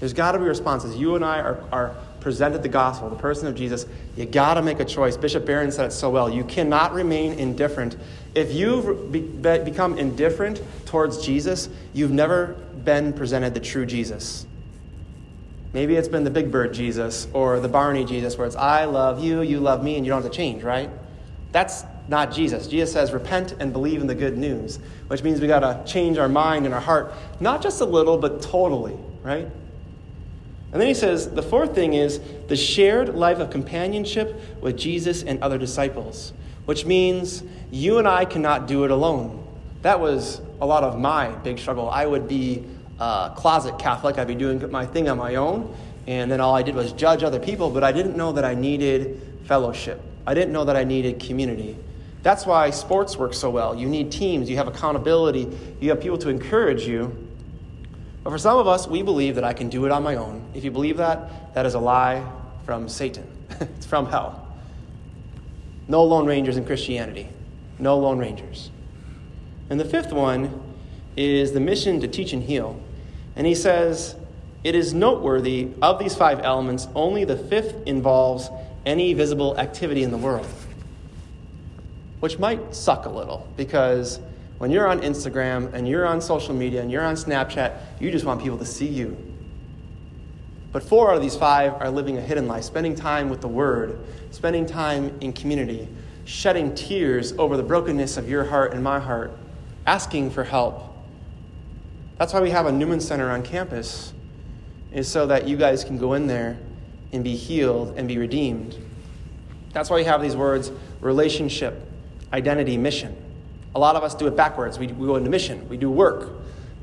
There's 0.01 0.13
got 0.13 0.33
to 0.33 0.39
be 0.39 0.45
responses. 0.45 0.97
You 0.97 1.17
and 1.17 1.25
I 1.25 1.41
are, 1.41 1.65
are 1.73 1.97
presented 2.21 2.63
the 2.63 2.69
gospel, 2.69 3.11
the 3.11 3.17
person 3.17 3.49
of 3.49 3.55
Jesus. 3.55 3.87
You 4.17 4.27
got 4.27 4.55
to 4.55 4.63
make 4.63 4.81
a 4.81 4.85
choice. 4.85 5.17
Bishop 5.17 5.45
Barron 5.45 5.73
said 5.73 5.87
it 5.87 5.93
so 5.93 6.11
well. 6.11 6.31
You 6.31 6.45
cannot 6.45 6.93
remain 6.93 7.33
indifferent. 7.35 7.97
If 8.35 8.53
you've 8.53 9.11
be, 9.11 9.21
be, 9.21 9.59
become 9.59 9.99
indifferent 9.99 10.63
towards 10.87 11.25
Jesus, 11.25 11.69
you've 11.95 12.11
never 12.11 12.57
been 12.85 13.13
presented 13.13 13.55
the 13.55 13.61
true 13.61 13.87
Jesus. 13.87 14.47
Maybe 15.73 15.97
it's 15.97 16.09
been 16.09 16.25
the 16.25 16.31
Big 16.31 16.51
Bird 16.51 16.73
Jesus 16.73 17.29
or 17.33 17.61
the 17.61 17.69
Barney 17.69 18.05
Jesus, 18.05 18.39
where 18.39 18.47
it's 18.47 18.57
I 18.57 18.85
love 18.87 19.23
you, 19.23 19.43
you 19.43 19.61
love 19.61 19.83
me, 19.83 19.97
and 19.97 20.07
you 20.07 20.11
don't 20.11 20.23
have 20.23 20.31
to 20.31 20.37
change, 20.37 20.63
right? 20.63 20.91
That's 21.53 21.85
not 22.09 22.33
Jesus. 22.33 22.67
Jesus 22.67 22.93
says, 22.93 23.13
repent 23.13 23.55
and 23.61 23.73
believe 23.73 24.01
in 24.01 24.07
the 24.07 24.15
good 24.15 24.39
news, 24.39 24.79
which 25.09 25.23
means 25.23 25.41
we 25.41 25.47
got 25.47 25.61
to 25.61 25.91
change 25.91 26.17
our 26.17 26.29
mind 26.29 26.65
and 26.65 26.75
our 26.75 26.81
heart, 26.81 27.13
not 27.39 27.63
just 27.63 27.81
a 27.83 27.85
little, 27.85 28.17
but 28.17 28.41
totally, 28.41 28.97
right? 29.23 29.47
And 30.73 30.81
then 30.81 30.89
he 30.89 30.95
says 30.95 31.31
the 31.31 31.43
fourth 31.43 31.75
thing 31.75 31.95
is 31.95 32.21
the 32.49 32.57
shared 32.57 33.15
life 33.15 33.39
of 33.39 33.51
companionship 33.51 34.41
with 34.61 34.77
Jesus 34.77 35.23
and 35.23 35.43
other 35.43 35.59
disciples, 35.59 36.33
which 36.67 36.85
means 36.85 37.43
you 37.71 37.99
and 37.99 38.09
I 38.09 38.25
cannot 38.25 38.67
do 38.67 38.85
it 38.85 38.91
alone. 38.91 39.47
That 39.83 40.01
was 40.01 40.41
a 40.61 40.67
lot 40.67 40.83
of 40.83 40.99
my 40.99 41.29
big 41.29 41.59
struggle. 41.59 41.89
I 41.89 42.05
would 42.05 42.29
be 42.29 42.65
uh, 42.99 43.31
closet 43.31 43.79
Catholic. 43.79 44.19
I'd 44.19 44.27
be 44.27 44.35
doing 44.35 44.71
my 44.71 44.87
thing 44.87 45.09
on 45.09 45.19
my 45.19 45.37
own, 45.37 45.75
and 46.07 46.31
then 46.31 46.41
all 46.41 46.55
I 46.55 46.63
did 46.63 46.75
was 46.75 46.93
judge 46.93 47.23
other 47.23 47.41
people, 47.41 47.71
but 47.71 47.85
I 47.85 47.93
didn't 47.93 48.17
know 48.17 48.33
that 48.33 48.45
I 48.45 48.55
needed 48.55 49.21
fellowship. 49.45 50.01
I 50.27 50.35
didn't 50.35 50.53
know 50.53 50.65
that 50.65 50.77
I 50.77 50.85
needed 50.85 51.21
community. 51.21 51.77
That's 52.23 52.45
why 52.45 52.71
sports 52.71 53.17
work 53.17 53.33
so 53.33 53.49
well. 53.51 53.75
You 53.75 53.89
need 53.89 54.13
teams, 54.13 54.51
you 54.51 54.57
have 54.57 54.69
accountability, 54.69 55.49
you 55.81 55.91
have 55.91 56.01
people 56.01 56.19
to 56.19 56.29
encourage 56.29 56.87
you. 56.87 57.27
But 58.25 58.31
for 58.31 58.39
some 58.39 58.59
of 58.59 58.67
us, 58.67 58.87
we 58.87 59.03
believe 59.03 59.37
that 59.37 59.45
I 59.45 59.53
can 59.53 59.69
do 59.69 59.87
it 59.87 59.93
on 59.93 60.03
my 60.03 60.17
own. 60.17 60.45
If 60.55 60.65
you 60.65 60.71
believe 60.71 60.97
that, 60.99 61.55
that 61.55 61.65
is 61.65 61.75
a 61.75 61.79
lie 61.79 62.31
from 62.67 62.89
Satan, 62.89 63.27
it's 63.61 63.87
from 63.87 64.07
hell. 64.07 64.49
No 65.87 66.05
Lone 66.05 66.27
Rangers 66.27 66.57
in 66.59 66.67
Christianity. 66.67 67.29
No 67.79 67.99
Lone 67.99 68.19
Rangers. 68.19 68.71
And 69.71 69.81
the 69.81 69.85
fifth 69.85 70.13
one 70.13 70.61
is 71.17 71.53
the 71.53 71.61
mission 71.61 72.01
to 72.01 72.09
teach 72.09 72.33
and 72.33 72.43
heal. 72.43 72.81
And 73.39 73.47
he 73.47 73.55
says, 73.55 74.17
It 74.65 74.75
is 74.75 74.93
noteworthy 74.93 75.69
of 75.81 75.99
these 75.99 76.15
five 76.15 76.41
elements, 76.41 76.89
only 76.95 77.25
the 77.25 77.37
fifth 77.37 77.87
involves 77.87 78.51
any 78.85 79.15
visible 79.15 79.57
activity 79.59 80.03
in 80.03 80.11
the 80.11 80.19
world. 80.19 80.47
Which 82.21 82.39
might 82.39 82.75
suck 82.75 83.07
a 83.07 83.09
little 83.09 83.49
because 83.57 84.19
when 84.59 84.73
you're 84.73 84.89
on 84.89 85.01
Instagram 85.03 85.73
and 85.73 85.89
you're 85.89 86.05
on 86.05 86.21
social 86.21 86.53
media 86.53 86.83
and 86.83 86.91
you're 86.91 87.05
on 87.05 87.15
Snapchat, 87.15 87.79
you 88.01 88.11
just 88.11 88.25
want 88.25 88.43
people 88.43 88.59
to 88.59 88.67
see 88.67 88.89
you. 88.89 89.17
But 90.73 90.83
four 90.83 91.11
out 91.11 91.17
of 91.17 91.23
these 91.23 91.37
five 91.37 91.75
are 91.75 91.91
living 91.91 92.19
a 92.19 92.21
hidden 92.21 92.49
life, 92.49 92.65
spending 92.65 92.97
time 92.97 93.31
with 93.31 93.41
the 93.41 93.49
Word, 93.49 94.01
spending 94.33 94.67
time 94.67 95.17
in 95.21 95.33
community, 95.33 95.89
shedding 96.25 96.75
tears 96.75 97.33
over 97.39 97.57
the 97.57 97.63
brokenness 97.63 98.17
of 98.17 98.29
your 98.29 98.45
heart 98.45 98.75
and 98.75 98.83
my 98.83 98.99
heart, 98.99 99.33
asking 99.87 100.31
for 100.31 100.43
help. 100.43 100.88
That's 102.19 102.33
why 102.33 102.41
we 102.41 102.51
have 102.51 102.67
a 102.67 102.73
Newman 102.73 103.01
Center 103.01 103.31
on 103.31 103.43
campus, 103.43 104.13
is 104.93 105.09
so 105.09 105.27
that 105.29 105.47
you 105.47 105.57
guys 105.57 105.85
can 105.85 105.99
go 105.99 106.15
in 106.15 106.27
there 106.27 106.59
and 107.13 107.23
be 107.25 107.37
healed 107.37 107.95
and 107.97 108.09
be 108.09 108.19
redeemed. 108.19 108.77
That's 109.73 109.89
why 109.89 109.97
we 109.97 110.05
have 110.05 110.21
these 110.21 110.37
words 110.37 110.73
relationship, 111.01 111.81
identity, 112.33 112.77
mission. 112.77 113.17
A 113.75 113.79
lot 113.79 113.95
of 113.95 114.03
us 114.03 114.15
do 114.15 114.27
it 114.27 114.35
backwards. 114.37 114.79
We, 114.79 114.89
we 114.89 115.07
go 115.07 115.17
into 115.17 115.31
mission, 115.31 115.69
we 115.69 115.77
do 115.77 115.91
work. 115.91 116.33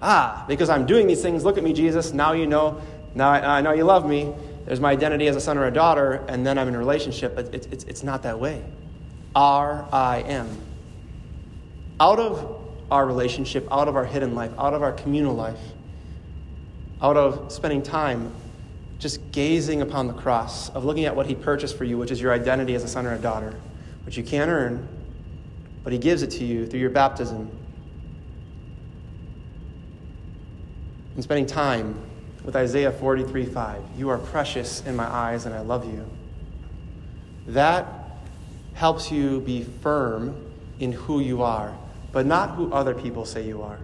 Ah, 0.01 0.45
because 0.47 0.69
I'm 0.69 0.85
doing 0.85 1.07
these 1.07 1.21
things, 1.21 1.43
look 1.43 1.57
at 1.57 1.63
me, 1.63 1.73
Jesus. 1.73 2.13
Now 2.13 2.31
you 2.33 2.47
know, 2.47 2.81
now 3.13 3.29
I, 3.29 3.57
I 3.57 3.61
know 3.61 3.73
you 3.73 3.83
love 3.83 4.07
me. 4.07 4.33
There's 4.65 4.79
my 4.79 4.91
identity 4.91 5.27
as 5.27 5.35
a 5.35 5.41
son 5.41 5.57
or 5.57 5.65
a 5.65 5.71
daughter, 5.71 6.25
and 6.27 6.45
then 6.45 6.57
I'm 6.57 6.67
in 6.67 6.75
a 6.75 6.79
relationship. 6.79 7.35
But 7.35 7.53
it's, 7.53 7.67
it's, 7.67 7.83
it's 7.83 8.03
not 8.03 8.23
that 8.23 8.39
way. 8.39 8.63
R 9.35 9.87
I 9.91 10.21
M. 10.21 10.49
Out 11.99 12.19
of 12.19 12.64
our 12.91 13.05
relationship, 13.05 13.67
out 13.71 13.87
of 13.87 13.95
our 13.95 14.05
hidden 14.05 14.35
life, 14.35 14.51
out 14.57 14.73
of 14.73 14.83
our 14.83 14.91
communal 14.91 15.33
life, 15.33 15.59
out 17.01 17.17
of 17.17 17.51
spending 17.51 17.81
time 17.81 18.31
just 18.99 19.31
gazing 19.31 19.81
upon 19.81 20.07
the 20.07 20.13
cross, 20.13 20.69
of 20.69 20.85
looking 20.85 21.05
at 21.05 21.15
what 21.15 21.25
He 21.25 21.35
purchased 21.35 21.77
for 21.77 21.83
you, 21.83 21.97
which 21.97 22.11
is 22.11 22.21
your 22.21 22.33
identity 22.33 22.75
as 22.75 22.83
a 22.83 22.87
son 22.87 23.05
or 23.05 23.13
a 23.13 23.17
daughter, 23.17 23.53
which 24.05 24.17
you 24.17 24.23
can't 24.23 24.49
earn, 24.49 24.87
but 25.83 25.91
He 25.91 25.99
gives 25.99 26.21
it 26.21 26.31
to 26.31 26.45
you 26.45 26.65
through 26.65 26.79
your 26.79 26.89
baptism. 26.89 27.49
And 31.15 31.23
spending 31.23 31.45
time 31.45 31.99
with 32.43 32.55
Isaiah 32.55 32.91
43 32.91 33.45
5. 33.45 33.81
You 33.97 34.09
are 34.09 34.17
precious 34.17 34.85
in 34.85 34.95
my 34.95 35.05
eyes, 35.05 35.45
and 35.45 35.55
I 35.55 35.61
love 35.61 35.85
you. 35.91 36.05
That 37.47 37.87
helps 38.73 39.11
you 39.11 39.39
be 39.41 39.63
firm 39.63 40.35
in 40.79 40.91
who 40.91 41.19
you 41.19 41.41
are, 41.41 41.75
but 42.15 42.25
not 42.25 42.51
who 42.51 42.71
other 42.71 42.93
people 42.93 43.25
say 43.25 43.45
you 43.45 43.61
are. 43.61 43.77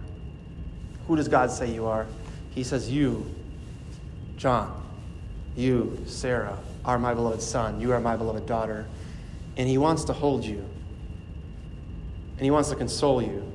Who 1.06 1.16
does 1.16 1.28
God 1.28 1.50
say 1.50 1.70
you 1.70 1.84
are? 1.84 2.06
He 2.54 2.64
says, 2.64 2.90
You, 2.90 3.26
John, 4.38 4.82
you, 5.54 6.02
Sarah, 6.06 6.56
are 6.82 6.98
my 6.98 7.12
beloved 7.12 7.42
son. 7.42 7.78
You 7.78 7.92
are 7.92 8.00
my 8.00 8.16
beloved 8.16 8.46
daughter. 8.46 8.86
And 9.58 9.68
He 9.68 9.76
wants 9.76 10.04
to 10.04 10.14
hold 10.14 10.46
you, 10.46 10.64
and 12.36 12.40
He 12.40 12.50
wants 12.50 12.70
to 12.70 12.74
console 12.74 13.20
you. 13.20 13.46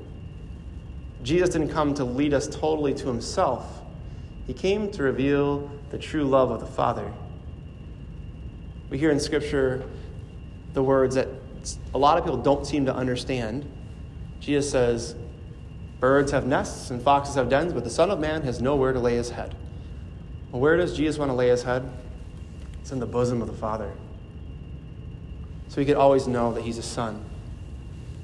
Jesus 1.23 1.49
didn't 1.49 1.69
come 1.69 1.95
to 1.95 2.03
lead 2.03 2.35
us 2.35 2.47
totally 2.47 2.93
to 2.93 3.07
Himself, 3.07 3.81
He 4.45 4.53
came 4.53 4.91
to 4.91 5.01
reveal 5.01 5.71
the 5.89 5.97
true 5.97 6.23
love 6.23 6.51
of 6.51 6.59
the 6.59 6.67
Father. 6.67 7.11
We 8.91 8.99
hear 8.99 9.09
in 9.09 9.19
Scripture 9.19 9.83
the 10.73 10.83
words 10.83 11.15
that 11.15 11.29
a 11.95 11.97
lot 11.97 12.19
of 12.19 12.25
people 12.25 12.37
don't 12.37 12.67
seem 12.67 12.85
to 12.85 12.95
understand. 12.95 13.67
Jesus 14.39 14.69
says, 14.69 15.15
Birds 15.99 16.31
have 16.31 16.45
nests 16.45 16.91
and 16.91 17.01
foxes 17.01 17.35
have 17.35 17.49
dens, 17.49 17.73
but 17.73 17.83
the 17.83 17.89
Son 17.89 18.11
of 18.11 18.19
Man 18.19 18.43
has 18.43 18.61
nowhere 18.61 18.93
to 18.93 18.99
lay 18.99 19.15
his 19.15 19.31
head. 19.31 19.55
Well, 20.51 20.61
where 20.61 20.77
does 20.77 20.95
Jesus 20.95 21.17
want 21.17 21.29
to 21.29 21.35
lay 21.35 21.49
his 21.49 21.63
head? 21.63 21.89
It's 22.81 22.91
in 22.91 22.99
the 22.99 23.07
bosom 23.07 23.41
of 23.41 23.47
the 23.47 23.53
Father. 23.53 23.91
So 25.69 25.81
he 25.81 25.85
can 25.85 25.95
always 25.95 26.27
know 26.27 26.53
that 26.53 26.61
he's 26.61 26.77
a 26.77 26.83
son. 26.83 27.23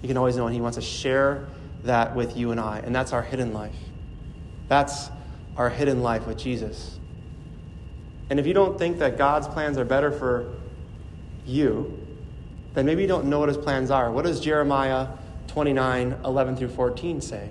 He 0.01 0.07
can 0.07 0.17
always 0.17 0.37
know, 0.37 0.45
and 0.45 0.55
he 0.55 0.61
wants 0.61 0.77
to 0.77 0.81
share 0.81 1.47
that 1.83 2.15
with 2.15 2.37
you 2.37 2.51
and 2.51 2.59
I. 2.59 2.79
And 2.79 2.95
that's 2.95 3.11
our 3.11 3.21
hidden 3.21 3.53
life. 3.53 3.75
That's 4.67 5.09
our 5.57 5.69
hidden 5.69 6.01
life 6.01 6.25
with 6.27 6.37
Jesus. 6.37 6.99
And 8.29 8.39
if 8.39 8.47
you 8.47 8.53
don't 8.53 8.77
think 8.77 8.99
that 8.99 9.17
God's 9.17 9.47
plans 9.47 9.77
are 9.77 9.85
better 9.85 10.11
for 10.11 10.53
you, 11.45 11.99
then 12.73 12.85
maybe 12.85 13.01
you 13.01 13.07
don't 13.07 13.25
know 13.25 13.39
what 13.39 13.49
his 13.49 13.57
plans 13.57 13.91
are. 13.91 14.11
What 14.11 14.25
does 14.25 14.39
Jeremiah 14.39 15.07
29 15.47 16.17
11 16.25 16.55
through 16.55 16.69
14 16.69 17.21
say? 17.21 17.49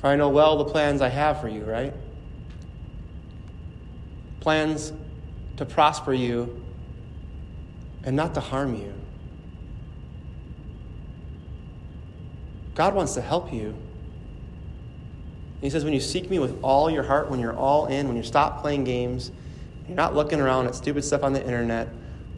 For 0.00 0.08
I 0.08 0.16
know 0.16 0.28
well 0.28 0.56
the 0.58 0.64
plans 0.64 1.00
I 1.00 1.08
have 1.08 1.40
for 1.40 1.48
you, 1.48 1.64
right? 1.64 1.94
Plans 4.40 4.92
to 5.56 5.64
prosper 5.64 6.12
you 6.12 6.62
and 8.02 8.14
not 8.14 8.34
to 8.34 8.40
harm 8.40 8.74
you. 8.74 8.92
God 12.74 12.94
wants 12.94 13.14
to 13.14 13.22
help 13.22 13.52
you. 13.52 13.74
He 15.60 15.70
says, 15.70 15.84
when 15.84 15.94
you 15.94 16.00
seek 16.00 16.28
me 16.28 16.38
with 16.38 16.62
all 16.62 16.90
your 16.90 17.04
heart, 17.04 17.30
when 17.30 17.40
you're 17.40 17.56
all 17.56 17.86
in, 17.86 18.06
when 18.06 18.16
you 18.16 18.22
stop 18.22 18.60
playing 18.60 18.84
games, 18.84 19.30
you're 19.86 19.96
not 19.96 20.14
looking 20.14 20.40
around 20.40 20.66
at 20.66 20.74
stupid 20.74 21.04
stuff 21.04 21.22
on 21.22 21.32
the 21.32 21.42
internet 21.42 21.88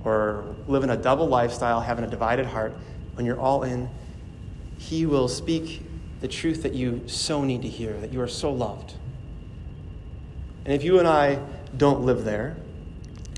or 0.04 0.44
living 0.68 0.90
a 0.90 0.96
double 0.96 1.26
lifestyle, 1.26 1.80
having 1.80 2.04
a 2.04 2.08
divided 2.08 2.46
heart, 2.46 2.72
when 3.16 3.26
you're 3.26 3.40
all 3.40 3.62
in, 3.64 3.88
He 4.78 5.06
will 5.06 5.28
speak 5.28 5.82
the 6.20 6.28
truth 6.28 6.62
that 6.62 6.74
you 6.74 7.02
so 7.06 7.42
need 7.42 7.62
to 7.62 7.68
hear, 7.68 7.92
that 8.00 8.12
you 8.12 8.20
are 8.20 8.28
so 8.28 8.52
loved. 8.52 8.94
And 10.64 10.74
if 10.74 10.84
you 10.84 10.98
and 10.98 11.08
I 11.08 11.38
don't 11.76 12.02
live 12.02 12.24
there, 12.24 12.56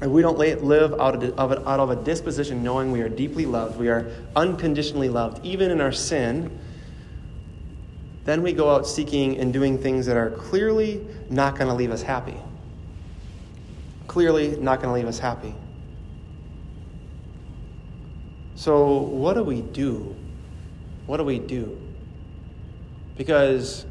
if 0.01 0.09
we 0.09 0.23
don't 0.23 0.39
live 0.39 0.95
out 1.01 1.23
of, 1.23 1.39
out 1.39 1.81
of 1.81 1.91
a 1.91 1.97
disposition 1.97 2.63
knowing 2.63 2.93
we 2.93 3.01
are 3.01 3.09
deeply 3.09 3.47
loved, 3.47 3.79
we 3.79 3.89
are 3.89 4.11
unconditionally 4.37 5.09
loved, 5.09 5.45
even 5.45 5.71
in 5.71 5.81
our 5.81 5.91
sin, 5.91 6.57
then 8.25 8.43
we 8.43 8.53
go 8.53 8.71
out 8.71 8.87
seeking 8.87 9.39
and 9.39 9.53
doing 9.53 9.79
things 9.79 10.07
that 10.07 10.17
are 10.17 10.31
clearly 10.31 11.05
not 11.31 11.57
going 11.57 11.69
to 11.69 11.75
leave 11.75 11.91
us 11.91 12.03
happy. 12.03 12.37
Clearly 14.07 14.57
not 14.57 14.81
going 14.81 14.89
to 14.89 14.95
leave 14.95 15.09
us 15.09 15.19
happy. 15.19 15.55
So, 18.59 18.89
what 18.89 19.35
do 19.35 19.45
we 19.45 19.61
do? 19.61 20.17
What 21.07 21.19
do 21.19 21.23
we 21.23 21.39
do? 21.39 21.81
Because 23.17 23.87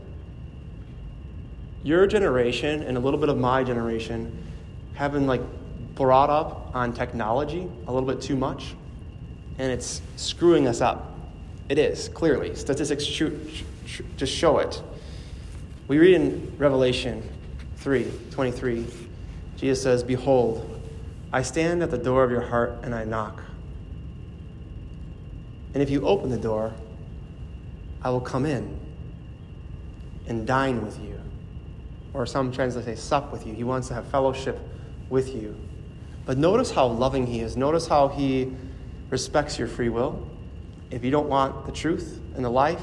your 1.83 2.05
generation 2.05 2.83
and 2.83 2.97
a 2.97 2.99
little 2.99 3.17
bit 3.17 3.29
of 3.29 3.37
my 3.37 3.63
generation 3.63 4.43
have 4.95 5.13
been 5.13 5.25
like 5.25 5.39
brought 5.95 6.29
up 6.29 6.75
on 6.75 6.91
technology 6.91 7.65
a 7.87 7.93
little 7.93 8.09
bit 8.09 8.21
too 8.21 8.35
much, 8.35 8.75
and 9.57 9.71
it's 9.71 10.01
screwing 10.17 10.67
us 10.67 10.81
up. 10.81 11.17
It 11.69 11.79
is, 11.79 12.09
clearly. 12.09 12.53
Statistics 12.53 13.05
just 13.05 14.33
show 14.33 14.57
it. 14.57 14.83
We 15.87 15.97
read 15.97 16.15
in 16.15 16.57
Revelation 16.57 17.23
3 17.77 18.11
23, 18.31 18.85
Jesus 19.55 19.81
says, 19.81 20.03
Behold, 20.03 20.81
I 21.31 21.41
stand 21.41 21.81
at 21.83 21.89
the 21.89 21.97
door 21.97 22.25
of 22.25 22.31
your 22.31 22.41
heart 22.41 22.79
and 22.83 22.93
I 22.93 23.05
knock. 23.05 23.46
And 25.77 25.83
if 25.83 25.91
you 25.91 26.07
open 26.07 26.31
the 26.31 26.39
door, 26.39 26.73
I 28.01 28.09
will 28.09 28.19
come 28.19 28.47
in 28.47 28.79
and 30.25 30.47
dine 30.47 30.83
with 30.83 30.99
you. 30.99 31.21
Or 32.15 32.25
some 32.25 32.51
translations 32.51 32.99
say, 32.99 32.99
sup 32.99 33.31
with 33.31 33.45
you. 33.45 33.53
He 33.53 33.63
wants 33.63 33.87
to 33.89 33.93
have 33.93 34.07
fellowship 34.07 34.57
with 35.11 35.35
you. 35.35 35.55
But 36.25 36.39
notice 36.39 36.71
how 36.71 36.87
loving 36.87 37.27
he 37.27 37.41
is. 37.41 37.55
Notice 37.55 37.85
how 37.85 38.07
he 38.07 38.51
respects 39.11 39.59
your 39.59 39.67
free 39.67 39.89
will. 39.89 40.27
If 40.89 41.03
you 41.03 41.11
don't 41.11 41.29
want 41.29 41.67
the 41.67 41.71
truth 41.71 42.21
and 42.35 42.43
the 42.43 42.49
life, 42.49 42.81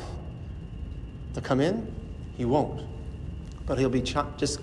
to 1.35 1.41
come 1.41 1.61
in? 1.61 1.93
He 2.37 2.45
won't. 2.45 2.81
But 3.67 3.77
he'll 3.77 3.89
be 3.89 4.03
ch- 4.03 4.19
just 4.37 4.61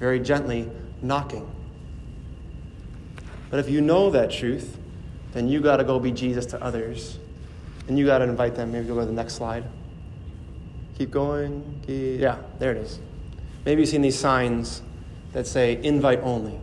very 0.00 0.20
gently 0.20 0.70
knocking. 1.02 1.46
But 3.50 3.60
if 3.60 3.68
you 3.68 3.82
know 3.82 4.08
that 4.08 4.30
truth, 4.30 4.78
then 5.34 5.48
you 5.48 5.60
got 5.60 5.76
to 5.76 5.84
go 5.84 6.00
be 6.00 6.12
Jesus 6.12 6.46
to 6.46 6.64
others. 6.64 7.18
And 7.88 7.98
you 7.98 8.06
got 8.06 8.18
to 8.18 8.24
invite 8.24 8.54
them. 8.54 8.72
Maybe 8.72 8.86
go 8.88 8.98
to 9.00 9.06
the 9.06 9.12
next 9.12 9.34
slide. 9.34 9.64
Keep 10.98 11.10
going. 11.10 11.80
Keep, 11.86 12.20
yeah, 12.20 12.38
there 12.58 12.72
it 12.72 12.78
is. 12.78 12.98
Maybe 13.64 13.82
you've 13.82 13.88
seen 13.88 14.02
these 14.02 14.18
signs 14.18 14.82
that 15.32 15.46
say 15.46 15.82
invite 15.82 16.20
only. 16.22 16.58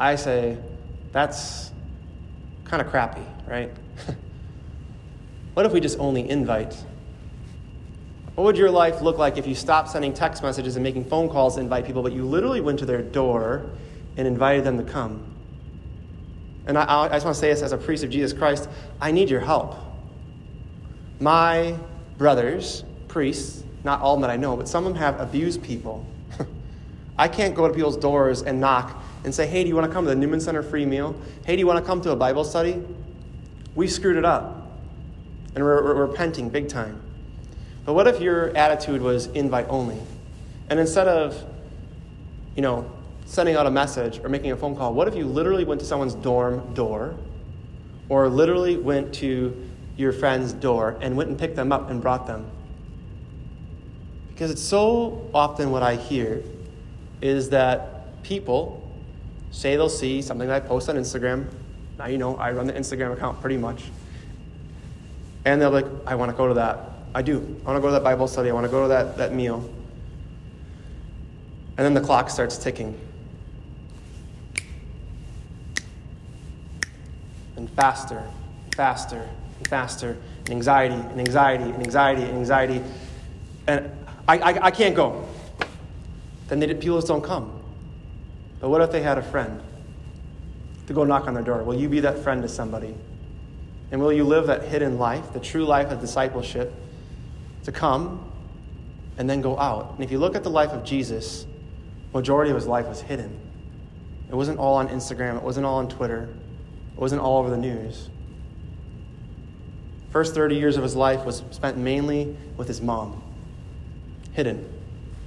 I 0.00 0.16
say, 0.16 0.58
that's 1.12 1.70
kind 2.64 2.80
of 2.80 2.88
crappy, 2.88 3.22
right? 3.46 3.70
what 5.54 5.66
if 5.66 5.72
we 5.72 5.80
just 5.80 5.98
only 5.98 6.28
invite? 6.28 6.74
What 8.34 8.44
would 8.44 8.56
your 8.56 8.70
life 8.70 9.02
look 9.02 9.18
like 9.18 9.36
if 9.36 9.46
you 9.46 9.54
stopped 9.54 9.90
sending 9.90 10.14
text 10.14 10.42
messages 10.42 10.76
and 10.76 10.82
making 10.82 11.04
phone 11.04 11.28
calls 11.28 11.56
to 11.56 11.60
invite 11.60 11.84
people, 11.84 12.02
but 12.02 12.12
you 12.12 12.24
literally 12.24 12.62
went 12.62 12.78
to 12.78 12.86
their 12.86 13.02
door 13.02 13.70
and 14.16 14.26
invited 14.26 14.64
them 14.64 14.78
to 14.78 14.84
come? 14.84 15.22
And 16.66 16.78
I, 16.78 17.04
I 17.04 17.08
just 17.10 17.24
want 17.26 17.34
to 17.34 17.40
say 17.40 17.50
this 17.50 17.60
as 17.60 17.72
a 17.72 17.78
priest 17.78 18.04
of 18.04 18.10
Jesus 18.10 18.32
Christ 18.32 18.68
I 19.00 19.10
need 19.10 19.28
your 19.28 19.40
help. 19.40 19.76
My 21.22 21.78
brothers, 22.18 22.82
priests, 23.06 23.62
not 23.84 24.00
all 24.00 24.16
that 24.16 24.28
I 24.28 24.36
know, 24.36 24.56
but 24.56 24.66
some 24.66 24.84
of 24.84 24.92
them 24.92 25.00
have 25.00 25.20
abused 25.20 25.62
people. 25.62 26.04
I 27.16 27.28
can't 27.28 27.54
go 27.54 27.68
to 27.68 27.72
people's 27.72 27.96
doors 27.96 28.42
and 28.42 28.60
knock 28.60 29.00
and 29.22 29.32
say, 29.32 29.46
hey, 29.46 29.62
do 29.62 29.68
you 29.68 29.76
want 29.76 29.86
to 29.86 29.92
come 29.92 30.04
to 30.04 30.10
the 30.10 30.16
Newman 30.16 30.40
Center 30.40 30.64
free 30.64 30.84
meal? 30.84 31.14
Hey, 31.46 31.54
do 31.54 31.60
you 31.60 31.66
want 31.66 31.78
to 31.78 31.84
come 31.84 32.00
to 32.02 32.10
a 32.10 32.16
Bible 32.16 32.42
study? 32.42 32.82
We 33.76 33.86
screwed 33.86 34.16
it 34.16 34.24
up. 34.24 34.66
And 35.54 35.62
we're, 35.62 35.84
we're 35.84 36.06
repenting 36.06 36.48
big 36.48 36.68
time. 36.68 37.00
But 37.84 37.92
what 37.92 38.08
if 38.08 38.20
your 38.20 38.48
attitude 38.56 39.00
was 39.00 39.26
invite 39.26 39.68
only? 39.68 40.00
And 40.70 40.80
instead 40.80 41.06
of, 41.06 41.40
you 42.56 42.62
know, 42.62 42.90
sending 43.26 43.54
out 43.54 43.66
a 43.66 43.70
message 43.70 44.18
or 44.24 44.28
making 44.28 44.50
a 44.50 44.56
phone 44.56 44.74
call, 44.74 44.92
what 44.92 45.06
if 45.06 45.14
you 45.14 45.24
literally 45.24 45.64
went 45.64 45.80
to 45.82 45.86
someone's 45.86 46.14
dorm 46.14 46.74
door 46.74 47.14
or 48.08 48.28
literally 48.28 48.76
went 48.76 49.14
to 49.14 49.70
your 49.96 50.12
friend's 50.12 50.52
door 50.52 50.96
and 51.00 51.16
went 51.16 51.30
and 51.30 51.38
picked 51.38 51.56
them 51.56 51.72
up 51.72 51.90
and 51.90 52.00
brought 52.00 52.26
them? 52.26 52.46
Because 54.28 54.50
it's 54.50 54.62
so 54.62 55.30
often 55.34 55.70
what 55.70 55.82
I 55.82 55.96
hear 55.96 56.42
is 57.20 57.50
that 57.50 58.22
people 58.22 58.82
say 59.50 59.76
they'll 59.76 59.88
see 59.88 60.22
something 60.22 60.48
that 60.48 60.64
I 60.64 60.66
post 60.66 60.88
on 60.88 60.96
Instagram. 60.96 61.46
Now 61.98 62.06
you 62.06 62.18
know 62.18 62.36
I 62.36 62.52
run 62.52 62.66
the 62.66 62.72
Instagram 62.72 63.12
account 63.12 63.40
pretty 63.40 63.56
much. 63.56 63.84
And 65.44 65.60
they'll 65.60 65.70
be 65.70 65.82
like, 65.82 66.06
I 66.06 66.14
want 66.14 66.30
to 66.30 66.36
go 66.36 66.48
to 66.48 66.54
that. 66.54 66.90
I 67.14 67.22
do. 67.22 67.38
I 67.64 67.70
want 67.70 67.76
to 67.76 67.80
go 67.80 67.88
to 67.88 67.92
that 67.92 68.04
Bible 68.04 68.26
study. 68.26 68.48
I 68.48 68.52
want 68.52 68.64
to 68.64 68.70
go 68.70 68.82
to 68.82 68.88
that, 68.88 69.16
that 69.18 69.34
meal. 69.34 69.68
And 71.76 71.84
then 71.84 71.94
the 71.94 72.00
clock 72.00 72.30
starts 72.30 72.56
ticking. 72.56 72.98
And 77.56 77.68
faster, 77.70 78.26
faster, 78.74 79.28
and 79.62 79.70
faster, 79.70 80.16
and 80.40 80.50
anxiety, 80.50 80.94
and 80.94 81.20
anxiety, 81.20 81.64
and 81.64 81.82
anxiety, 81.82 82.22
and 82.22 82.36
anxiety. 82.38 82.82
And 83.66 83.90
I, 84.26 84.38
I, 84.38 84.66
I 84.66 84.70
can't 84.70 84.94
go. 84.94 85.26
Then 86.48 86.58
they, 86.58 86.66
people 86.74 86.96
just 86.96 87.08
don't 87.08 87.22
come. 87.22 87.60
But 88.60 88.68
what 88.70 88.80
if 88.80 88.90
they 88.90 89.02
had 89.02 89.18
a 89.18 89.22
friend 89.22 89.60
to 90.86 90.92
go 90.92 91.04
knock 91.04 91.26
on 91.26 91.34
their 91.34 91.42
door? 91.42 91.62
Will 91.62 91.78
you 91.78 91.88
be 91.88 92.00
that 92.00 92.18
friend 92.18 92.42
to 92.42 92.48
somebody? 92.48 92.94
And 93.90 94.00
will 94.00 94.12
you 94.12 94.24
live 94.24 94.46
that 94.46 94.64
hidden 94.64 94.98
life, 94.98 95.32
the 95.32 95.40
true 95.40 95.64
life 95.64 95.90
of 95.90 96.00
discipleship, 96.00 96.72
to 97.64 97.72
come 97.72 98.30
and 99.18 99.28
then 99.28 99.40
go 99.40 99.58
out? 99.58 99.92
And 99.94 100.02
if 100.02 100.10
you 100.10 100.18
look 100.18 100.34
at 100.34 100.42
the 100.42 100.50
life 100.50 100.70
of 100.70 100.84
Jesus, 100.84 101.46
majority 102.12 102.50
of 102.50 102.56
his 102.56 102.66
life 102.66 102.86
was 102.86 103.00
hidden. 103.00 103.38
It 104.28 104.34
wasn't 104.34 104.58
all 104.58 104.74
on 104.76 104.88
Instagram, 104.88 105.36
it 105.36 105.42
wasn't 105.42 105.66
all 105.66 105.76
on 105.76 105.88
Twitter, 105.88 106.28
it 106.94 107.00
wasn't 107.00 107.20
all 107.20 107.38
over 107.38 107.50
the 107.50 107.56
news. 107.56 108.08
First 110.12 110.34
30 110.34 110.56
years 110.56 110.76
of 110.76 110.82
his 110.82 110.94
life 110.94 111.24
was 111.24 111.42
spent 111.50 111.78
mainly 111.78 112.36
with 112.58 112.68
his 112.68 112.82
mom, 112.82 113.22
hidden. 114.32 114.70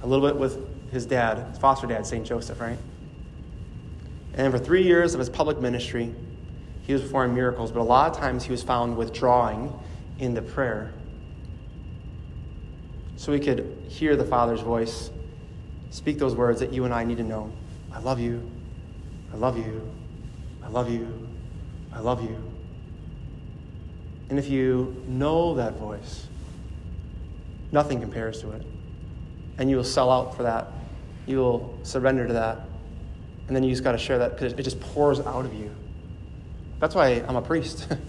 A 0.02 0.06
little 0.06 0.26
bit 0.26 0.38
with 0.38 0.92
his 0.92 1.06
dad, 1.06 1.44
his 1.50 1.58
foster 1.58 1.88
dad, 1.88 2.06
St. 2.06 2.24
Joseph, 2.24 2.60
right? 2.60 2.78
And 4.34 4.52
for 4.52 4.60
three 4.60 4.84
years 4.84 5.12
of 5.12 5.18
his 5.18 5.28
public 5.28 5.60
ministry, 5.60 6.14
he 6.82 6.92
was 6.92 7.02
performing 7.02 7.34
miracles, 7.34 7.72
but 7.72 7.80
a 7.80 7.82
lot 7.82 8.12
of 8.12 8.16
times 8.16 8.44
he 8.44 8.52
was 8.52 8.62
found 8.62 8.96
withdrawing 8.96 9.72
into 10.20 10.40
prayer. 10.40 10.92
So 13.16 13.32
we 13.32 13.40
could 13.40 13.76
hear 13.88 14.14
the 14.14 14.24
Father's 14.24 14.60
voice 14.60 15.10
speak 15.90 16.18
those 16.18 16.36
words 16.36 16.60
that 16.60 16.72
you 16.72 16.84
and 16.84 16.94
I 16.94 17.02
need 17.02 17.16
to 17.16 17.24
know 17.24 17.50
I 17.92 17.98
love 17.98 18.20
you, 18.20 18.48
I 19.32 19.36
love 19.36 19.56
you, 19.56 19.90
I 20.62 20.68
love 20.68 20.88
you, 20.90 21.28
I 21.92 21.98
love 21.98 22.22
you. 22.22 22.45
And 24.28 24.38
if 24.38 24.48
you 24.48 25.02
know 25.06 25.54
that 25.54 25.74
voice, 25.74 26.26
nothing 27.72 28.00
compares 28.00 28.40
to 28.40 28.50
it. 28.52 28.62
And 29.58 29.70
you 29.70 29.76
will 29.76 29.84
sell 29.84 30.10
out 30.10 30.36
for 30.36 30.42
that. 30.42 30.68
You 31.26 31.38
will 31.38 31.78
surrender 31.82 32.26
to 32.26 32.32
that. 32.32 32.60
And 33.46 33.54
then 33.54 33.62
you 33.62 33.70
just 33.70 33.84
got 33.84 33.92
to 33.92 33.98
share 33.98 34.18
that 34.18 34.32
because 34.32 34.52
it 34.52 34.62
just 34.62 34.80
pours 34.80 35.20
out 35.20 35.44
of 35.44 35.54
you. 35.54 35.70
That's 36.80 36.94
why 36.94 37.24
I'm 37.26 37.36
a 37.36 37.42
priest. 37.42 37.86
and 37.90 38.00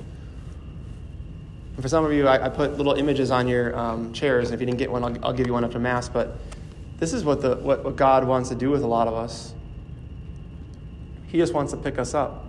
for 1.82 1.88
some 1.88 2.04
of 2.04 2.12
you, 2.12 2.28
I, 2.28 2.46
I, 2.46 2.50
put 2.50 2.78
little 2.78 2.94
images 2.94 3.32
on 3.32 3.48
your 3.48 3.78
um, 3.78 4.12
chairs. 4.14 4.50
And 4.50 4.56
if 4.56 4.60
you 4.60 4.66
didn't 4.66 4.80
get 4.80 4.92
one, 4.92 5.04
I'll, 5.04 5.26
I'll, 5.28 5.34
give 5.34 5.48
you 5.48 5.54
one 5.54 5.64
after 5.64 5.80
Mass. 5.80 6.10
But 6.10 6.38
this 6.98 7.14
is 7.14 7.24
what, 7.24 7.42
the, 7.42 7.56
what, 7.56 7.84
what 7.84 7.96
God 7.96 8.28
wants 8.28 8.50
to 8.50 8.56
do 8.56 8.72
with 8.72 8.84
a 8.84 8.88
lot 8.88 9.08
of 9.08 9.14
us. 9.14 9.54
He 11.28 11.38
just 11.38 11.54
wants 11.54 11.72
to 11.72 11.78
pick 11.78 12.00
us 12.00 12.14
up, 12.14 12.46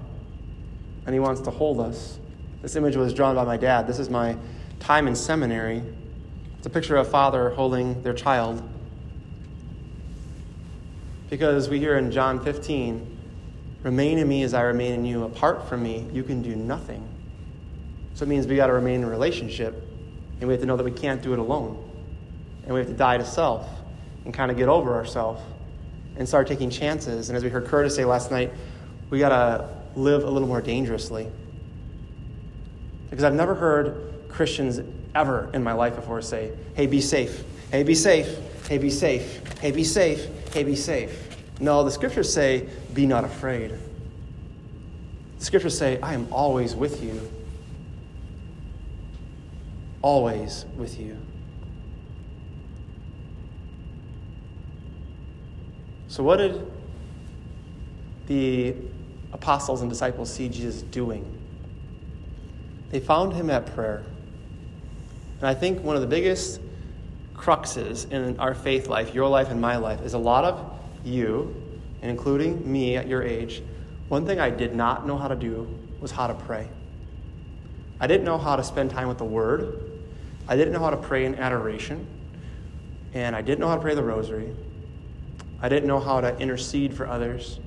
and 1.05 1.13
He 1.13 1.21
wants 1.21 1.41
to 1.43 1.51
hold 1.51 1.81
us. 1.81 2.19
This 2.63 2.77
image 2.77 2.97
was 2.97 3.15
drawn 3.15 3.35
by 3.35 3.45
my 3.45 3.57
dad. 3.57 3.87
This 3.87 3.99
is 3.99 4.11
my 4.11 4.37
time 4.81 5.07
in 5.07 5.15
seminary. 5.15 5.83
It's 6.59 6.67
a 6.67 6.71
picture 6.71 6.97
of 6.97 7.07
a 7.07 7.11
father 7.11 7.51
holding 7.51 8.03
their 8.03 8.15
child 8.15 8.63
because 11.31 11.69
we 11.69 11.79
hear 11.79 11.99
in 11.99 12.11
John 12.11 12.43
15, 12.43 13.19
remain 13.83 14.19
in 14.19 14.29
me 14.29 14.43
as 14.43 14.55
I 14.55 14.63
remain 14.63 14.93
in 14.93 15.05
you. 15.05 15.25
Apart 15.25 15.69
from 15.69 15.83
me, 15.83 16.09
you 16.13 16.23
can 16.23 16.43
do 16.43 16.57
nothing. 16.57 17.07
So 18.15 18.25
it 18.25 18.29
means 18.29 18.47
we 18.47 18.57
got 18.57 18.69
to 18.69 18.73
remain 18.73 18.97
in 18.97 19.05
a 19.05 19.11
relationship, 19.11 19.75
and 20.41 20.49
we 20.49 20.55
have 20.55 20.61
to 20.61 20.67
know 20.67 20.77
that 20.77 20.85
we 20.85 20.91
can't 20.91 21.23
do 21.23 21.33
it 21.33 21.39
alone. 21.39 21.85
And 22.65 22.73
we 22.73 22.81
have 22.81 22.89
to 22.89 22.95
die 22.95 23.19
to 23.19 23.25
self 23.25 23.69
and 24.25 24.33
kind 24.33 24.51
of 24.51 24.57
get 24.57 24.69
over 24.69 24.95
ourselves 24.95 25.43
and 26.17 26.27
start 26.27 26.49
taking 26.49 26.71
chances. 26.71 27.29
And 27.29 27.37
as 27.37 27.45
we 27.45 27.51
heard 27.51 27.67
Curtis 27.67 27.95
say 27.95 28.05
last 28.05 28.31
night, 28.31 28.53
we 29.11 29.19
got 29.19 29.29
to 29.29 29.69
live 29.97 30.25
a 30.25 30.31
little 30.31 30.49
more 30.49 30.61
dangerously. 30.61 31.29
Because 33.11 33.25
I've 33.25 33.35
never 33.35 33.55
heard 33.55 34.15
Christians 34.29 34.81
ever 35.15 35.51
in 35.55 35.63
my 35.63 35.73
life 35.73 35.97
before 35.97 36.23
say, 36.23 36.53
hey, 36.75 36.87
be 36.87 37.01
safe. 37.01 37.45
Hey, 37.71 37.83
be 37.83 37.95
safe. 37.95 38.39
Hey, 38.69 38.79
be 38.79 38.91
safe. 38.91 39.59
Hey, 39.61 39.71
be 39.71 39.85
safe 39.85 40.29
hey, 40.53 40.65
be 40.65 40.77
safe. 40.77 41.37
No, 41.61 41.85
the 41.85 41.91
scriptures 41.91 42.33
say, 42.33 42.69
be 42.95 43.07
not 43.07 43.25
afraid. 43.25 43.75
The 45.39 45.45
scriptures 45.45 45.77
say, 45.77 46.01
I 46.01 46.15
am 46.15 46.33
always 46.33 46.75
with 46.75 47.03
you. 47.03 47.21
Always 50.03 50.65
with 50.77 50.99
you. 50.99 51.17
So, 56.09 56.23
what 56.23 56.37
did 56.37 56.71
the 58.27 58.75
apostles 59.33 59.83
and 59.83 59.91
disciples 59.91 60.33
see 60.33 60.49
Jesus 60.49 60.83
doing? 60.83 61.38
They 62.91 63.01
found 63.01 63.33
him 63.33 63.51
at 63.51 63.75
prayer. 63.75 64.05
And 65.39 65.47
I 65.47 65.55
think 65.55 65.83
one 65.83 65.95
of 65.95 66.03
the 66.03 66.09
biggest 66.09 66.61
cruxes 67.37 68.11
in 68.11 68.39
our 68.41 68.55
faith 68.55 68.89
life, 68.89 69.15
your 69.15 69.29
life 69.29 69.51
and 69.51 69.61
my 69.61 69.77
life, 69.77 70.03
is 70.03 70.15
a 70.15 70.19
lot 70.19 70.45
of 70.45 70.79
you, 71.05 71.55
including 72.03 72.71
me 72.71 72.97
at 72.97 73.07
your 73.07 73.23
age, 73.23 73.63
one 74.09 74.25
thing 74.27 74.41
I 74.41 74.51
did 74.51 74.75
not 74.75 75.07
know 75.07 75.17
how 75.17 75.29
to 75.29 75.37
do 75.37 75.69
was 76.01 76.11
how 76.11 76.27
to 76.27 76.35
pray. 76.35 76.69
I 78.01 78.07
didn't 78.07 78.25
know 78.25 78.39
how 78.39 78.57
to 78.57 78.65
spend 78.65 78.91
time 78.91 79.09
with 79.09 79.19
the 79.19 79.25
Word. 79.25 80.01
I 80.47 80.57
didn't 80.57 80.73
know 80.73 80.81
how 80.81 80.91
to 80.91 80.97
pray 80.97 81.25
in 81.25 81.35
adoration. 81.35 82.07
And 83.13 83.37
I 83.37 83.43
didn't 83.43 83.61
know 83.61 83.69
how 83.69 83.75
to 83.75 83.81
pray 83.81 83.95
the 83.95 84.03
rosary. 84.03 84.55
I 85.61 85.69
didn't 85.69 85.89
know 85.89 86.01
how 86.01 86.21
to 86.21 86.37
intercede 86.39 86.95
for 86.95 87.07
others. 87.07 87.59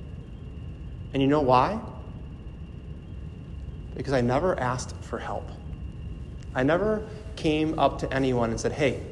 And 1.12 1.22
you 1.22 1.28
know 1.28 1.42
why? 1.42 1.80
Because 3.96 4.12
I 4.12 4.20
never 4.20 4.58
asked 4.58 4.94
for 5.02 5.18
help. 5.18 5.48
I 6.54 6.62
never 6.62 7.06
came 7.36 7.78
up 7.78 7.98
to 8.00 8.12
anyone 8.12 8.50
and 8.50 8.60
said, 8.60 8.72
hey, 8.72 9.02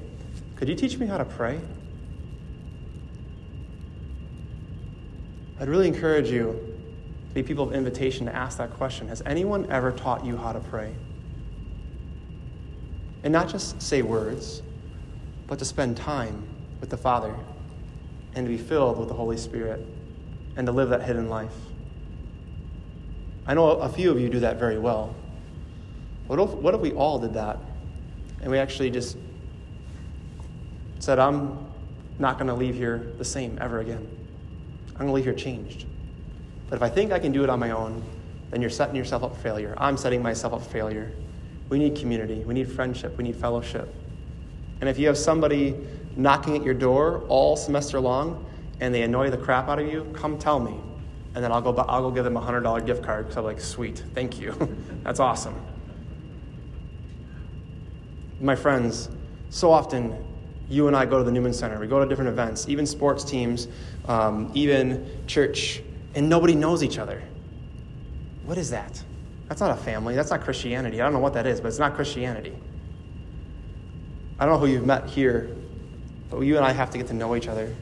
could 0.56 0.68
you 0.68 0.74
teach 0.74 0.98
me 0.98 1.06
how 1.06 1.18
to 1.18 1.24
pray? 1.24 1.60
I'd 5.58 5.68
really 5.68 5.88
encourage 5.88 6.30
you 6.30 6.58
to 7.28 7.34
be 7.34 7.42
people 7.42 7.64
of 7.64 7.74
invitation 7.74 8.26
to 8.26 8.34
ask 8.34 8.58
that 8.58 8.72
question 8.74 9.08
Has 9.08 9.22
anyone 9.26 9.70
ever 9.70 9.92
taught 9.92 10.24
you 10.24 10.36
how 10.36 10.52
to 10.52 10.60
pray? 10.60 10.94
And 13.22 13.32
not 13.32 13.48
just 13.48 13.80
say 13.82 14.00
words, 14.00 14.62
but 15.46 15.58
to 15.58 15.64
spend 15.64 15.98
time 15.98 16.46
with 16.80 16.88
the 16.88 16.96
Father 16.96 17.34
and 18.34 18.46
to 18.46 18.50
be 18.50 18.56
filled 18.56 18.98
with 18.98 19.08
the 19.08 19.14
Holy 19.14 19.36
Spirit 19.36 19.84
and 20.56 20.66
to 20.66 20.72
live 20.72 20.88
that 20.90 21.02
hidden 21.02 21.28
life. 21.28 21.52
I 23.50 23.54
know 23.54 23.70
a 23.70 23.88
few 23.88 24.12
of 24.12 24.20
you 24.20 24.28
do 24.28 24.38
that 24.40 24.60
very 24.60 24.78
well. 24.78 25.12
What 26.28 26.38
if, 26.38 26.50
what 26.50 26.72
if 26.72 26.80
we 26.80 26.92
all 26.92 27.18
did 27.18 27.34
that 27.34 27.58
and 28.42 28.48
we 28.48 28.58
actually 28.58 28.92
just 28.92 29.16
said, 31.00 31.18
I'm 31.18 31.58
not 32.20 32.36
going 32.38 32.46
to 32.46 32.54
leave 32.54 32.76
here 32.76 33.12
the 33.18 33.24
same 33.24 33.58
ever 33.60 33.80
again. 33.80 34.08
I'm 34.90 34.98
going 34.98 35.08
to 35.08 35.12
leave 35.14 35.24
here 35.24 35.34
changed. 35.34 35.84
But 36.68 36.76
if 36.76 36.82
I 36.82 36.88
think 36.88 37.10
I 37.10 37.18
can 37.18 37.32
do 37.32 37.42
it 37.42 37.50
on 37.50 37.58
my 37.58 37.72
own, 37.72 38.00
then 38.52 38.60
you're 38.60 38.70
setting 38.70 38.94
yourself 38.94 39.24
up 39.24 39.34
for 39.34 39.42
failure. 39.42 39.74
I'm 39.78 39.96
setting 39.96 40.22
myself 40.22 40.52
up 40.52 40.62
for 40.62 40.70
failure. 40.70 41.10
We 41.70 41.80
need 41.80 41.96
community, 41.96 42.44
we 42.44 42.54
need 42.54 42.70
friendship, 42.70 43.18
we 43.18 43.24
need 43.24 43.34
fellowship. 43.34 43.92
And 44.80 44.88
if 44.88 44.96
you 44.96 45.08
have 45.08 45.18
somebody 45.18 45.74
knocking 46.14 46.54
at 46.54 46.62
your 46.62 46.74
door 46.74 47.24
all 47.26 47.56
semester 47.56 47.98
long 47.98 48.46
and 48.78 48.94
they 48.94 49.02
annoy 49.02 49.30
the 49.30 49.38
crap 49.38 49.68
out 49.68 49.80
of 49.80 49.88
you, 49.88 50.08
come 50.14 50.38
tell 50.38 50.60
me. 50.60 50.76
And 51.34 51.44
then 51.44 51.52
I'll 51.52 51.60
go, 51.60 51.74
I'll 51.76 52.02
go 52.02 52.10
give 52.10 52.24
them 52.24 52.36
a 52.36 52.40
$100 52.40 52.86
gift 52.86 53.02
card 53.02 53.26
because 53.26 53.36
I'm 53.36 53.44
like, 53.44 53.60
sweet, 53.60 54.02
thank 54.14 54.40
you. 54.40 54.54
That's 55.04 55.20
awesome. 55.20 55.54
My 58.40 58.56
friends, 58.56 59.08
so 59.50 59.70
often 59.70 60.16
you 60.68 60.86
and 60.86 60.96
I 60.96 61.04
go 61.04 61.18
to 61.18 61.24
the 61.24 61.30
Newman 61.30 61.52
Center, 61.52 61.78
we 61.78 61.86
go 61.86 62.00
to 62.00 62.08
different 62.08 62.30
events, 62.30 62.68
even 62.68 62.86
sports 62.86 63.22
teams, 63.22 63.68
um, 64.08 64.50
even 64.54 65.08
church, 65.26 65.82
and 66.14 66.28
nobody 66.28 66.54
knows 66.54 66.82
each 66.82 66.98
other. 66.98 67.22
What 68.44 68.58
is 68.58 68.70
that? 68.70 69.02
That's 69.48 69.60
not 69.60 69.70
a 69.72 69.80
family. 69.80 70.14
That's 70.14 70.30
not 70.30 70.42
Christianity. 70.42 71.00
I 71.00 71.04
don't 71.04 71.12
know 71.12 71.18
what 71.20 71.34
that 71.34 71.46
is, 71.46 71.60
but 71.60 71.68
it's 71.68 71.78
not 71.78 71.94
Christianity. 71.94 72.56
I 74.38 74.46
don't 74.46 74.54
know 74.54 74.60
who 74.60 74.72
you've 74.72 74.86
met 74.86 75.08
here, 75.08 75.54
but 76.30 76.40
you 76.40 76.56
and 76.56 76.64
I 76.64 76.72
have 76.72 76.90
to 76.90 76.98
get 76.98 77.08
to 77.08 77.14
know 77.14 77.36
each 77.36 77.48
other 77.48 77.74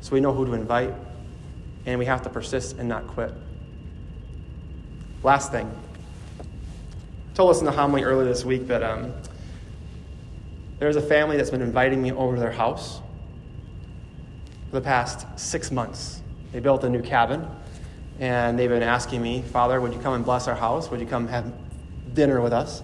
so 0.00 0.12
we 0.12 0.20
know 0.20 0.32
who 0.32 0.46
to 0.46 0.52
invite, 0.54 0.94
and 1.86 1.98
we 1.98 2.04
have 2.04 2.22
to 2.22 2.30
persist 2.30 2.78
and 2.78 2.88
not 2.88 3.06
quit. 3.06 3.32
Last 5.22 5.52
thing. 5.52 5.70
I 6.40 7.34
told 7.34 7.50
us 7.50 7.60
in 7.60 7.64
the 7.64 7.72
homily 7.72 8.02
earlier 8.02 8.26
this 8.26 8.44
week 8.44 8.66
that 8.68 8.82
um, 8.82 9.12
there's 10.78 10.96
a 10.96 11.02
family 11.02 11.36
that's 11.36 11.50
been 11.50 11.62
inviting 11.62 12.00
me 12.00 12.12
over 12.12 12.36
to 12.36 12.40
their 12.40 12.50
house 12.50 13.00
for 14.70 14.76
the 14.76 14.80
past 14.80 15.26
six 15.38 15.70
months. 15.70 16.22
They 16.52 16.60
built 16.60 16.84
a 16.84 16.88
new 16.88 17.02
cabin, 17.02 17.46
and 18.18 18.58
they've 18.58 18.70
been 18.70 18.82
asking 18.82 19.20
me, 19.22 19.42
Father, 19.42 19.80
would 19.80 19.92
you 19.92 20.00
come 20.00 20.14
and 20.14 20.24
bless 20.24 20.48
our 20.48 20.54
house? 20.54 20.90
Would 20.90 21.00
you 21.00 21.06
come 21.06 21.28
have 21.28 21.52
dinner 22.14 22.40
with 22.40 22.52
us? 22.52 22.82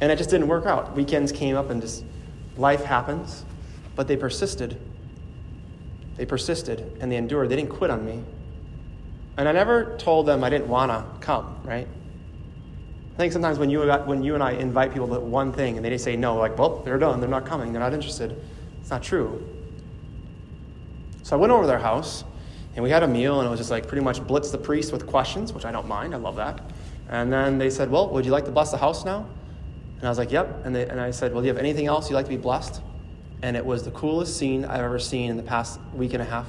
And 0.00 0.12
it 0.12 0.16
just 0.16 0.30
didn't 0.30 0.48
work 0.48 0.66
out. 0.66 0.94
Weekends 0.94 1.32
came 1.32 1.56
up, 1.56 1.70
and 1.70 1.80
just 1.80 2.04
life 2.56 2.84
happens. 2.84 3.44
But 3.96 4.08
they 4.08 4.16
persisted. 4.16 4.78
They 6.16 6.26
persisted, 6.26 6.98
and 7.00 7.10
they 7.10 7.16
endured. 7.16 7.48
They 7.48 7.56
didn't 7.56 7.70
quit 7.70 7.90
on 7.90 8.04
me. 8.04 8.22
And 9.38 9.48
I 9.48 9.52
never 9.52 9.96
told 9.98 10.26
them 10.26 10.42
I 10.42 10.50
didn't 10.50 10.66
want 10.66 10.90
to 10.90 11.04
come, 11.24 11.56
right? 11.64 11.86
I 11.86 13.16
think 13.16 13.32
sometimes 13.32 13.58
when 13.58 13.70
you, 13.70 13.80
when 14.04 14.22
you 14.22 14.34
and 14.34 14.42
I 14.42 14.52
invite 14.52 14.92
people 14.92 15.06
to 15.08 15.20
one 15.20 15.52
thing 15.52 15.76
and 15.76 15.84
they 15.84 15.90
just 15.90 16.04
say 16.04 16.16
no, 16.16 16.36
like, 16.36 16.58
well, 16.58 16.82
they're 16.84 16.98
done, 16.98 17.20
they're 17.20 17.28
not 17.28 17.46
coming, 17.46 17.72
they're 17.72 17.80
not 17.80 17.94
interested. 17.94 18.36
It's 18.80 18.90
not 18.90 19.02
true. 19.02 19.46
So 21.22 21.36
I 21.36 21.38
went 21.38 21.52
over 21.52 21.62
to 21.62 21.66
their 21.68 21.78
house, 21.78 22.24
and 22.74 22.82
we 22.82 22.90
had 22.90 23.04
a 23.04 23.08
meal, 23.08 23.38
and 23.38 23.46
it 23.46 23.50
was 23.50 23.60
just 23.60 23.70
like 23.70 23.86
pretty 23.86 24.02
much 24.02 24.26
blitz 24.26 24.50
the 24.50 24.58
priest 24.58 24.92
with 24.92 25.06
questions, 25.06 25.52
which 25.52 25.64
I 25.64 25.70
don't 25.70 25.86
mind. 25.86 26.14
I 26.14 26.18
love 26.18 26.36
that. 26.36 26.60
And 27.08 27.32
then 27.32 27.58
they 27.58 27.70
said, 27.70 27.90
Well, 27.90 28.08
would 28.10 28.24
you 28.24 28.32
like 28.32 28.44
to 28.46 28.50
bless 28.50 28.72
the 28.72 28.78
house 28.78 29.04
now? 29.04 29.28
And 29.98 30.06
I 30.06 30.08
was 30.08 30.18
like, 30.18 30.32
Yep. 30.32 30.64
And, 30.64 30.74
they, 30.74 30.88
and 30.88 31.00
I 31.00 31.12
said, 31.12 31.32
Well, 31.32 31.42
do 31.42 31.46
you 31.46 31.52
have 31.52 31.60
anything 31.60 31.86
else 31.86 32.10
you'd 32.10 32.16
like 32.16 32.26
to 32.26 32.30
be 32.30 32.36
blessed? 32.36 32.80
And 33.42 33.56
it 33.56 33.64
was 33.64 33.84
the 33.84 33.92
coolest 33.92 34.36
scene 34.36 34.64
I've 34.64 34.80
ever 34.80 34.98
seen 34.98 35.30
in 35.30 35.36
the 35.36 35.42
past 35.44 35.78
week 35.94 36.12
and 36.12 36.22
a 36.22 36.24
half. 36.24 36.46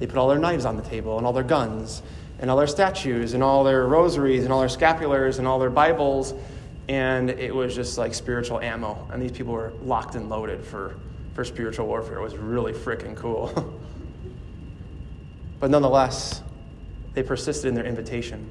They 0.00 0.06
put 0.06 0.16
all 0.16 0.28
their 0.28 0.38
knives 0.38 0.64
on 0.64 0.76
the 0.76 0.82
table, 0.82 1.18
and 1.18 1.26
all 1.26 1.32
their 1.32 1.44
guns, 1.44 2.02
and 2.40 2.50
all 2.50 2.56
their 2.56 2.66
statues, 2.66 3.34
and 3.34 3.42
all 3.42 3.62
their 3.62 3.86
rosaries, 3.86 4.42
and 4.42 4.52
all 4.52 4.60
their 4.60 4.68
scapulars, 4.68 5.38
and 5.38 5.46
all 5.46 5.60
their 5.60 5.70
Bibles. 5.70 6.34
And 6.88 7.30
it 7.30 7.54
was 7.54 7.76
just 7.76 7.96
like 7.98 8.14
spiritual 8.14 8.58
ammo. 8.58 9.06
And 9.12 9.22
these 9.22 9.30
people 9.30 9.52
were 9.52 9.72
locked 9.84 10.16
and 10.16 10.28
loaded 10.28 10.64
for, 10.64 10.96
for 11.34 11.44
spiritual 11.44 11.86
warfare. 11.86 12.18
It 12.18 12.22
was 12.22 12.36
really 12.36 12.72
freaking 12.72 13.14
cool. 13.14 13.76
But 15.60 15.70
nonetheless, 15.70 16.42
they 17.12 17.22
persisted 17.22 17.66
in 17.66 17.74
their 17.74 17.84
invitation. 17.84 18.48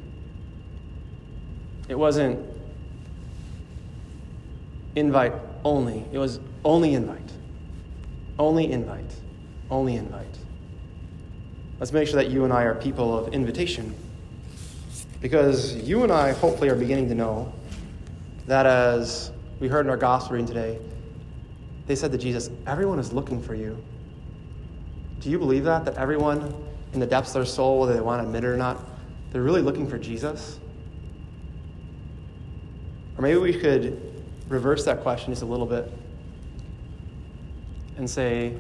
It 1.90 1.98
wasn't 1.98 2.40
invite 4.96 5.34
only, 5.66 6.06
it 6.12 6.20
was 6.20 6.40
only 6.64 6.94
invite. 6.94 7.32
Only 8.38 8.72
invite. 8.72 9.12
Only 9.72 9.96
invite. 9.96 10.38
Let's 11.80 11.94
make 11.94 12.08
sure 12.10 12.22
that 12.22 12.30
you 12.30 12.44
and 12.44 12.52
I 12.52 12.64
are 12.64 12.76
people 12.76 13.18
of 13.18 13.34
invitation. 13.34 13.96
Because 15.22 15.76
you 15.76 16.04
and 16.04 16.12
I 16.12 16.34
hopefully 16.34 16.70
are 16.70 16.76
beginning 16.76 17.08
to 17.10 17.16
know 17.16 17.54
that 18.48 18.66
as 18.66 19.32
we 19.62 19.70
heard 19.70 19.86
in 19.86 19.90
our 19.90 19.98
gospel 19.98 20.34
reading 20.34 20.48
today, 20.48 20.80
they 21.88 21.96
said 21.96 22.12
to 22.12 22.18
Jesus, 22.18 22.50
Everyone 22.68 23.00
is 23.00 23.14
looking 23.14 23.42
for 23.42 23.56
you. 23.56 23.82
Do 25.22 25.30
you 25.30 25.40
believe 25.40 25.64
that? 25.64 25.86
That 25.86 25.96
everyone 25.96 26.54
in 26.94 27.00
the 27.00 27.06
depths 27.06 27.30
of 27.30 27.36
their 27.36 27.46
soul, 27.46 27.80
whether 27.80 27.94
they 27.94 28.02
want 28.02 28.22
to 28.22 28.28
admit 28.28 28.44
it 28.44 28.48
or 28.48 28.58
not, 28.58 28.84
they're 29.32 29.42
really 29.42 29.62
looking 29.62 29.88
for 29.88 29.98
Jesus? 29.98 30.60
Or 33.18 33.22
maybe 33.22 33.38
we 33.38 33.54
could 33.54 34.02
reverse 34.50 34.84
that 34.86 35.02
question 35.02 35.32
just 35.32 35.44
a 35.44 35.46
little 35.46 35.66
bit 35.66 35.92
and 37.98 38.10
say, 38.10 38.54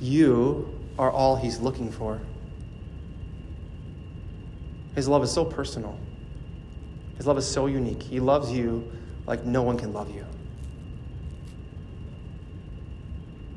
You 0.00 0.75
are 0.98 1.10
all 1.10 1.36
he's 1.36 1.58
looking 1.60 1.90
for. 1.90 2.20
His 4.94 5.08
love 5.08 5.22
is 5.22 5.30
so 5.30 5.44
personal. 5.44 5.98
His 7.16 7.26
love 7.26 7.36
is 7.38 7.46
so 7.46 7.66
unique. 7.66 8.02
He 8.02 8.20
loves 8.20 8.50
you 8.50 8.90
like 9.26 9.44
no 9.44 9.62
one 9.62 9.76
can 9.76 9.92
love 9.92 10.14
you. 10.14 10.24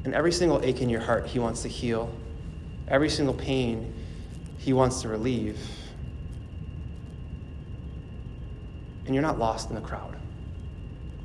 And 0.04 0.14
every 0.14 0.32
single 0.32 0.62
ache 0.64 0.82
in 0.82 0.90
your 0.90 1.02
heart, 1.02 1.28
he 1.28 1.40
wants 1.40 1.62
to 1.62 1.68
heal. 1.68 2.12
Every 2.88 3.10
single 3.10 3.34
pain 3.34 3.94
he 4.58 4.74
wants 4.74 5.02
to 5.04 5.08
relieve. 5.08 5.60
And 9.06 9.16
you're 9.16 9.22
not 9.22 9.40
lost 9.40 9.70
in 9.70 9.76
the 9.76 9.82
crowd. 9.82 10.16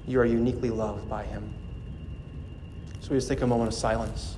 You 0.06 0.20
are 0.20 0.26
uniquely 0.26 0.70
loved 0.70 1.08
by 1.08 1.24
him. 1.24 1.52
So 3.00 3.10
we 3.10 3.16
just 3.16 3.28
take 3.28 3.42
a 3.42 3.46
moment 3.46 3.68
of 3.68 3.74
silence 3.74 4.36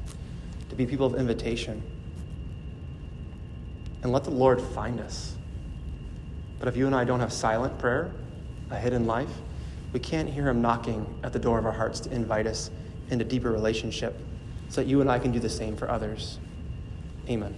be 0.77 0.87
people 0.87 1.07
of 1.07 1.15
invitation 1.15 1.83
and 4.03 4.13
let 4.13 4.25
the 4.25 4.31
Lord 4.31 4.61
find 4.61 5.01
us. 5.01 5.35
But 6.59 6.69
if 6.69 6.77
you 6.77 6.87
and 6.87 6.95
I 6.95 7.05
don't 7.05 7.21
have 7.21 7.33
silent 7.33 7.79
prayer, 7.79 8.13
a 8.71 8.77
hidden 8.77 9.07
life, 9.07 9.31
we 9.93 10.01
can't 10.01 10.29
hear 10.29 10.49
him 10.49 10.61
knocking 10.61 11.07
at 11.23 11.33
the 11.33 11.39
door 11.39 11.59
of 11.59 11.67
our 11.67 11.73
hearts 11.73 12.01
to 12.01 12.13
invite 12.13 12.47
us 12.47 12.71
into 13.11 13.25
deeper 13.25 13.51
relationship 13.51 14.19
so 14.69 14.81
that 14.81 14.89
you 14.89 15.01
and 15.01 15.11
I 15.11 15.19
can 15.19 15.33
do 15.33 15.39
the 15.39 15.49
same 15.49 15.77
for 15.77 15.91
others. 15.91 16.39
Amen. 17.29 17.55